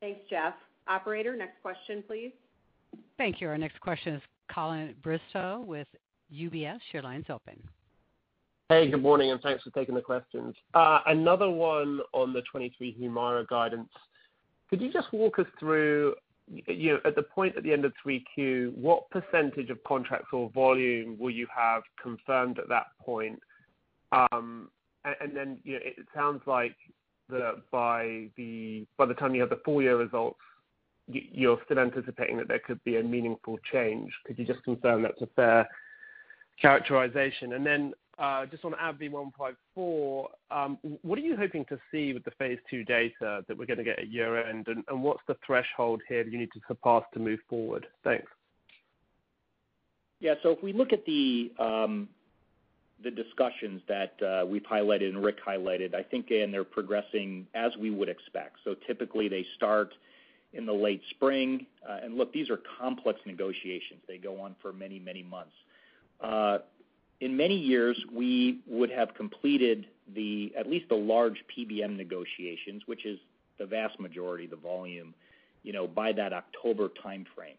[0.00, 0.54] Thanks, Jeff.
[0.86, 2.32] Operator, next question, please.
[3.16, 3.48] Thank you.
[3.48, 5.88] Our next question is Colin Bristow with
[6.32, 6.78] UBS.
[6.92, 7.56] Your line's open.
[8.68, 10.54] Hey, good morning, and thanks for taking the questions.
[10.74, 13.90] Uh, another one on the 2023 HUMIRA guidance.
[14.70, 16.14] Could you just walk us through,
[17.04, 21.30] at the point at the end of 3Q, what percentage of contracts or volume will
[21.30, 23.40] you have confirmed at that point?
[24.12, 24.68] Um,
[25.04, 26.76] and then, you know, it sounds like
[27.70, 30.38] by the by the time you have the full year results,
[31.06, 34.12] you're still anticipating that there could be a meaningful change.
[34.26, 35.68] Could you just confirm that's a fair
[36.60, 37.52] characterization?
[38.50, 40.26] Just on ABBV-154,
[41.02, 43.84] what are you hoping to see with the phase II data that we're going to
[43.84, 47.40] get at year-end, and what's the threshold here that you need to surpass to move
[47.48, 47.86] forward?
[48.04, 48.30] Thanks.
[50.20, 50.34] Yeah.
[50.42, 52.08] So if we look at the um
[53.02, 54.14] the discussions that
[54.48, 58.56] we've highlighted and Rick highlighted, I think, they're progressing as we would expect.
[58.64, 59.92] So typically, they start
[60.54, 61.66] in the late spring.
[61.86, 64.00] Uh and look, these are complex negotiations.
[64.06, 65.52] They go on for many, many months.
[67.24, 69.86] In many years, we would have completed
[70.58, 73.18] at least the large PBM negotiations, which is
[73.58, 75.14] the vast majority of the volume,
[75.94, 77.56] by that October timeframe.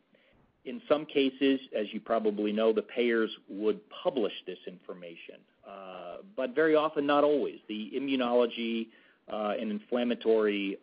[0.65, 5.37] In some cases, as you probably know, the payers would publish this information.
[5.67, 7.57] Uh, but very often, not always.
[7.67, 8.89] The immunology
[9.27, 10.77] and inflammatory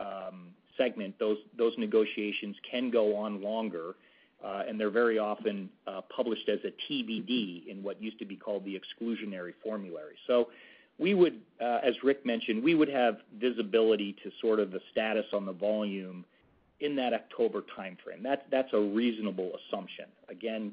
[0.76, 3.94] segment, those negotiations can go on longer,
[4.44, 8.36] Uh, and they're very often uh, published as a TBD in what used to be
[8.36, 10.14] called the exclusionary formulary.
[10.26, 10.48] So
[10.98, 15.26] we would, uh, as Rick mentioned, we would have visibility to sort of the status
[15.32, 16.24] on the volume
[16.80, 18.22] in that October timeframe.
[18.22, 20.06] That's a reasonable assumption.
[20.28, 20.72] Again,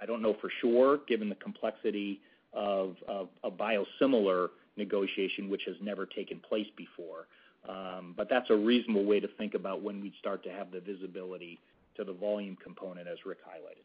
[0.00, 2.20] I don't know for sure, given the complexity
[2.52, 2.96] of
[3.44, 7.26] a biosimilar negotiation, which has never taken place before.
[7.68, 10.80] Um, but that's a reasonable way to think about when we'd start to have the
[10.80, 11.60] visibility
[12.00, 13.84] to the volume component, as Rick highlighted.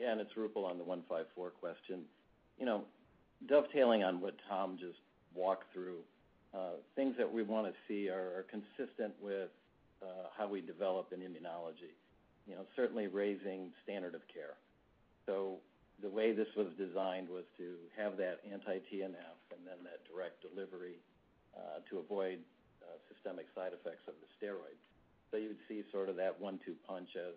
[0.00, 2.02] Yeah, and it's Roopal on the 154 question.
[2.58, 2.84] You know,
[3.48, 4.98] dovetailing on what Tom just
[5.34, 6.00] walked through,
[6.54, 9.50] uh, things that we want to see are consistent with
[10.02, 11.94] uh, how we develop in immunology.
[12.46, 14.56] You know, certainly raising standard of care.
[15.26, 15.58] So
[16.02, 20.96] the way this was designed was to have that anti-TNF and then that direct delivery
[21.54, 22.40] uh, to avoid
[23.08, 24.82] systemic side effects of the steroids.
[25.32, 27.32] So you would see sort of that one-two punch as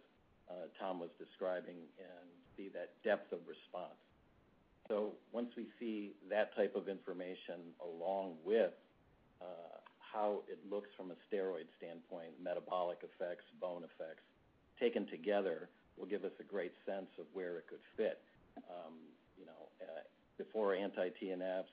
[0.51, 2.27] uh, Tom was describing and
[2.57, 3.95] see that depth of response.
[4.87, 8.75] So once we see that type of information along with
[9.41, 14.21] uh, how it looks from a steroid standpoint, metabolic effects, bone effects,
[14.79, 18.21] taken together, will give us a great sense of where it could fit.
[18.69, 18.93] Um,
[19.39, 20.03] you know, uh,
[20.37, 21.71] before anti-TNFs,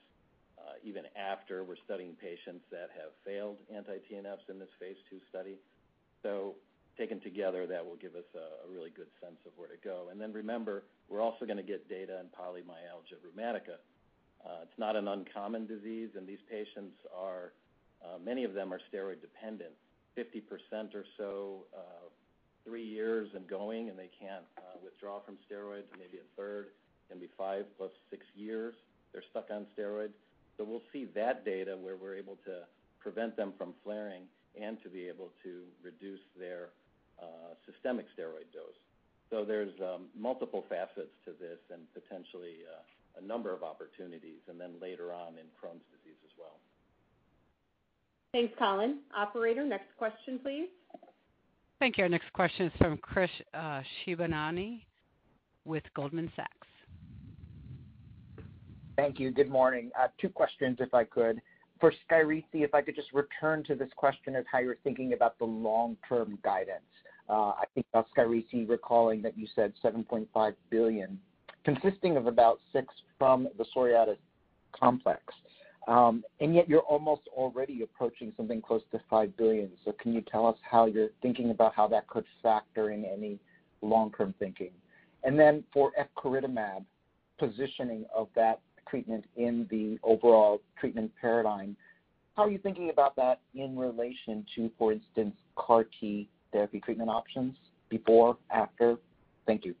[0.83, 5.55] even after, we're studying patients that have failed anti-TNFs in this phase II study.
[6.23, 6.55] So
[6.97, 10.07] taken together, that will give us a really good sense of where to go.
[10.11, 13.77] And then remember, we're also going to get data on polymyalgia rheumatica.
[14.45, 17.53] Uh, it's not an uncommon disease, and these patients, are
[18.03, 19.71] uh many of them are steroid dependent,
[20.17, 22.07] 50% or so, uh,
[22.65, 25.87] three years and going, and they can't uh, withdraw from steroids.
[25.97, 26.67] Maybe a third
[27.09, 28.75] can be five plus six years
[29.13, 30.17] they're stuck on steroids.
[30.57, 32.65] So we'll see that data where we're able to
[32.99, 34.23] prevent them from flaring
[34.59, 36.69] and to be able to reduce their
[37.21, 38.77] uh, systemic steroid dose.
[39.29, 44.59] So there's um, multiple facets to this and potentially uh, a number of opportunities, and
[44.59, 46.57] then later on in Crohn's disease as well.
[48.31, 48.99] Thanks, Colin.
[49.15, 50.67] Operator, next question, please.
[51.79, 52.03] Thank you.
[52.03, 54.81] Our next question is from Chris uh, Shibutani
[55.65, 56.67] with Goldman Sachs.
[58.95, 59.31] Thank you.
[59.31, 59.91] Good morning.
[60.19, 61.41] Two questions, if I could.
[61.83, 65.37] For SKYRIZI, if I could just return to this question of how you're thinking about
[65.37, 66.79] the long-term guidance.
[67.27, 71.19] I think about SKYRIZI, recalling that you said 7.5 billion,
[71.65, 72.87] consisting of about $6 billion
[73.19, 74.15] from the psoriatic
[74.71, 75.21] complex.
[75.89, 79.69] Um and yet you're almost already approaching something close to $5 billion.
[79.99, 83.39] Can you tell us how you're thinking about how that could factor in any
[83.81, 84.71] long-term thinking?
[85.25, 86.85] And then for epcoritamab,
[87.37, 91.75] positioning of that treatment in the overall treatment paradigm,
[92.35, 97.09] how are you thinking about that in relation to, for instance, CAR T therapy treatment
[97.09, 97.55] options
[97.89, 98.97] before, after
[99.45, 99.75] Thank you.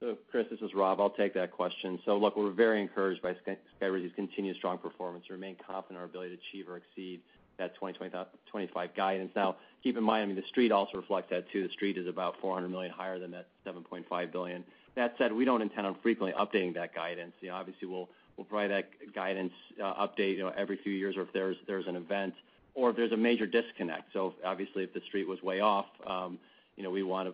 [0.00, 1.00] So, Chris, this is Rob.
[1.00, 2.00] I'll take that question.
[2.04, 3.36] So, Look, we're very encouraged by
[3.80, 5.24] SKYRIZI's continued strong performance.
[5.28, 7.20] We remain confident in our ability to achieve or exceed
[7.58, 9.30] that 2025 guidance.
[9.36, 11.62] Now, keep in mind, I mean, the Street also reflects that too.
[11.62, 14.64] The Street is about 400 million higher than that $7.5 billion.
[14.94, 17.32] That said, we don't intend on frequently updating that guidance.
[17.40, 19.52] You know, obviously, we'll provide that guidance
[19.82, 22.34] uh, update, you know, every few years or if there's an event
[22.74, 24.12] or if there's a major disconnect.
[24.12, 26.38] So obviously, if the Street was way off, um,
[26.76, 27.32] you know, we wanna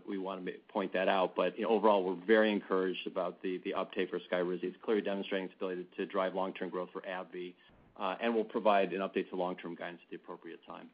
[0.68, 1.34] point that out.
[1.56, 4.64] You know, overall, we're very encouraged about the uptake for SKYRIZI.
[4.64, 7.54] It's clearly demonstrating its ability to drive long-term growth for AbbVie,
[7.98, 10.88] uh, and we'll provide an update to long-term guidance at the appropriate time.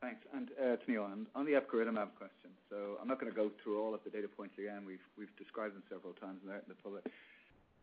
[0.00, 0.22] Thanks.
[0.30, 1.02] Uh, it's Neil.
[1.02, 4.54] On the epcoritamab question, So I'm not gonna go through all of the data points
[4.58, 4.86] again.
[4.86, 6.78] We've described them several times in the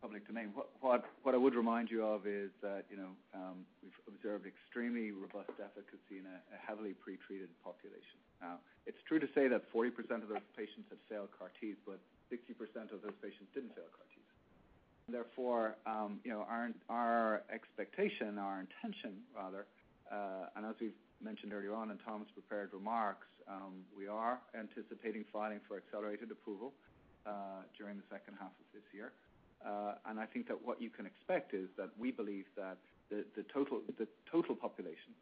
[0.00, 0.54] public domain.
[0.80, 6.16] What I would remind you of is that, know, um, we've observed extremely robust efficacy
[6.16, 8.16] in a heavily pretreated population.
[8.40, 12.00] Now, it's true to say that 40% of those patients have failed CAR Ts, but
[12.32, 14.24] 60% of those patients didn't fail CAR Ts.
[15.08, 16.46] Therefore, um, know,
[16.88, 19.66] our expectation, our intention rather,
[20.10, 25.24] uh, and as we've mentioned earlier on in Tom's prepared remarks, um, we are anticipating
[25.32, 26.72] filing for accelerated approval
[27.26, 29.12] uh, during the second half of this year.
[29.64, 32.76] Uh and I think that what you can expect is that we believe that
[33.08, 35.14] the total population,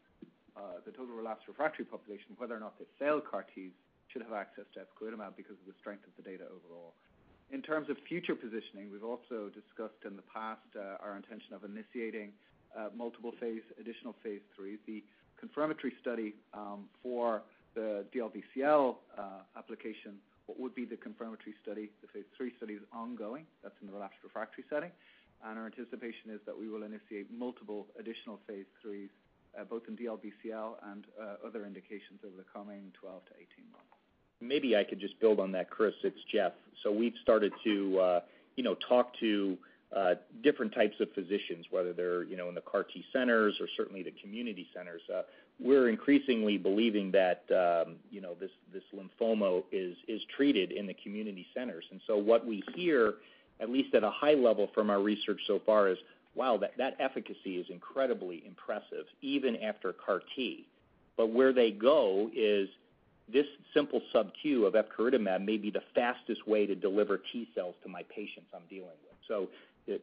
[0.57, 3.73] uh, the total relapsed refractory population, whether or not they fail CAR Ts,
[4.09, 6.95] should have access to epcoritamab because of the strength of the data overall.
[7.53, 11.63] In terms of future positioning, we've also discussed in the past uh, our intention of
[11.63, 12.33] initiating
[12.97, 14.81] multiple phase additional phase IIIs.
[14.89, 15.05] The
[15.39, 17.43] confirmatory study um, for
[17.75, 19.23] the DLBCL uh,
[19.57, 20.15] application,
[20.47, 23.47] what would be the confirmatory study, the phase III study is ongoing.
[23.63, 24.91] That's in the relapsed refractory setting.
[25.45, 29.09] And our anticipation is that we will initiate multiple additional phase IIIs
[29.59, 33.87] uh, both in DLBCL and uh, other indications over the coming 12 to 18 months.
[34.41, 35.95] Maybe I could just build on that, Chris.
[36.03, 36.53] It's Jeff.
[36.83, 38.21] So we've started to,
[38.57, 39.57] you know, talk to
[40.43, 44.03] different types of physicians, whether they're, you know, in the CAR T centers or certainly
[44.03, 45.03] the community centers.
[45.13, 45.23] Uh,
[45.61, 48.51] we're increasingly believing that, um, you know, this
[48.93, 51.85] lymphoma is treated in the community centers.
[51.91, 53.15] And so what we hear,
[53.61, 55.99] at least at a high level from our research so far, is,
[56.35, 60.67] wow, that efficacy is incredibly impressive even after CAR T.
[61.17, 62.69] But where they go is
[63.33, 67.89] this simple subQ of epcoritamab may be the fastest way to deliver T cells to
[67.89, 69.15] my patients I'm dealing with.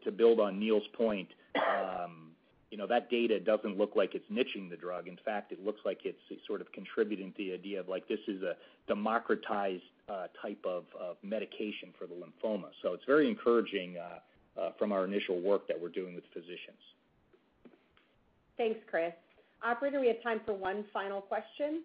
[0.03, 2.31] To build on Neil's point, um,
[2.69, 5.07] you know, that data doesn't look like it's niching the drug.
[5.07, 8.19] In fact, it looks like it's sort of contributing to the idea of like this
[8.27, 8.55] is a
[8.87, 10.83] democratized uh, type of
[11.23, 12.69] medication for the lymphoma.
[12.81, 14.19] So it's very encouraging uh,
[14.59, 16.79] uh, from our initial work that we're doing with physicians.
[18.57, 19.13] Thanks, Chris.
[19.63, 21.83] Operator, we have time for one final question.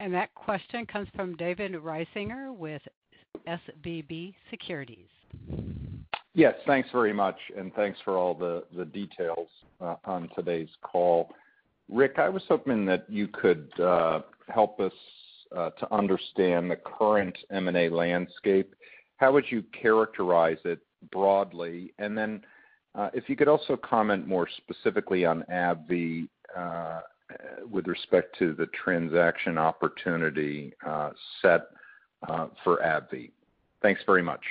[0.00, 2.82] And that question comes from David Risinger with
[3.46, 5.06] SVB Securities.
[6.34, 9.48] Yes, thanks very much, and thanks for all the details
[9.80, 11.30] uh, on today's call.
[11.90, 14.92] Rick, I was hoping that you could uh, help us
[15.54, 18.74] uh, to understand the current M&A landscape.
[19.18, 20.78] How would you characterize it
[21.10, 21.92] broadly?
[21.98, 22.42] And then,
[23.12, 26.28] if you could also comment more specifically on AbbVie
[27.70, 30.72] with respect to the transaction opportunity
[31.42, 31.66] set
[32.64, 33.32] for AbbVie.
[33.82, 34.42] Thanks very much.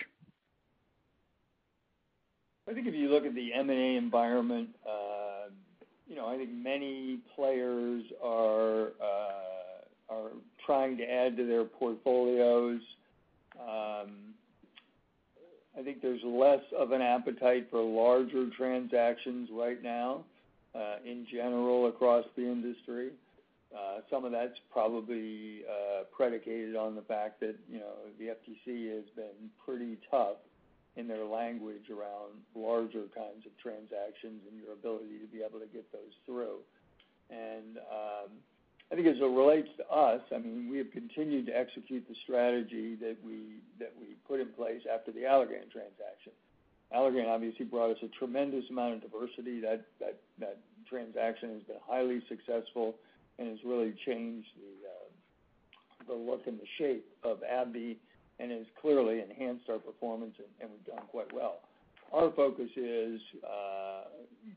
[2.69, 5.49] I think if you look at the M&A environment, uh,
[6.07, 10.29] you know, I think many players are uh,
[10.65, 12.81] trying to add to their portfolios.
[13.59, 14.33] Um,
[15.77, 20.23] I think there's less of an appetite for larger transactions right now,
[20.75, 23.09] uh, in general across the industry.
[24.09, 25.61] Some of that's probably
[26.15, 30.35] predicated on the fact that, you know, the FTC has been pretty tough
[30.95, 35.67] in their language around larger kinds of transactions and your ability to be able to
[35.67, 36.59] get those through.
[37.29, 38.31] And um
[38.91, 42.15] I think as it relates to us, I mean, we have continued to execute the
[42.23, 43.61] strategy that we
[44.27, 46.33] put in place after the Allergan transaction.
[46.93, 49.61] Allergan obviously brought us a tremendous amount of diversity.
[49.61, 49.85] That
[50.89, 52.95] transaction has been highly successful
[53.39, 54.49] and has really changed
[56.05, 57.95] the look and the shape of AbbVie
[58.41, 61.59] and has clearly enhanced our performance, and we've done quite well.
[62.13, 64.03] Our focus is uh,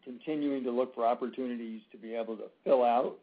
[0.04, 3.16] continuing to look for opportunities to be able to fill out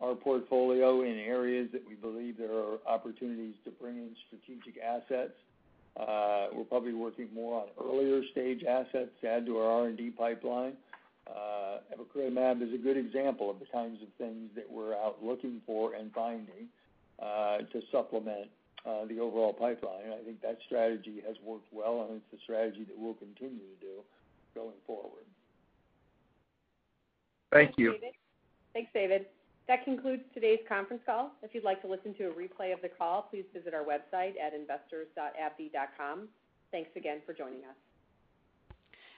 [0.00, 5.32] our portfolio in areas that we believe there are opportunities to bring in strategic assets.
[5.98, 10.74] Uh, we're probably working more on earlier stage assets to add to our R&D pipeline.
[11.26, 15.60] Uh, Epcoritamab is a good example of the kinds of things that we're out looking
[15.64, 16.68] for and finding.
[17.20, 18.48] to supplement
[18.86, 20.12] Uh, the overall pipeline.
[20.12, 23.80] I think that strategy has worked well, and it's a strategy that we'll continue to
[23.80, 24.02] do
[24.54, 25.24] going forward.
[27.50, 27.94] Thank you.
[28.74, 29.24] Thanks, David.
[29.68, 31.30] That concludes today's conference call.
[31.42, 34.34] If you'd like to listen to a replay of the call, please visit our website
[34.38, 36.28] at investors.abbvie.com.
[36.70, 37.76] Thanks again for joining us.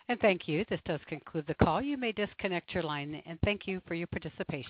[0.08, 0.64] And thank you.
[0.70, 1.82] This does conclude the call.
[1.82, 4.64] You may disconnect your line, and thank you for your participation.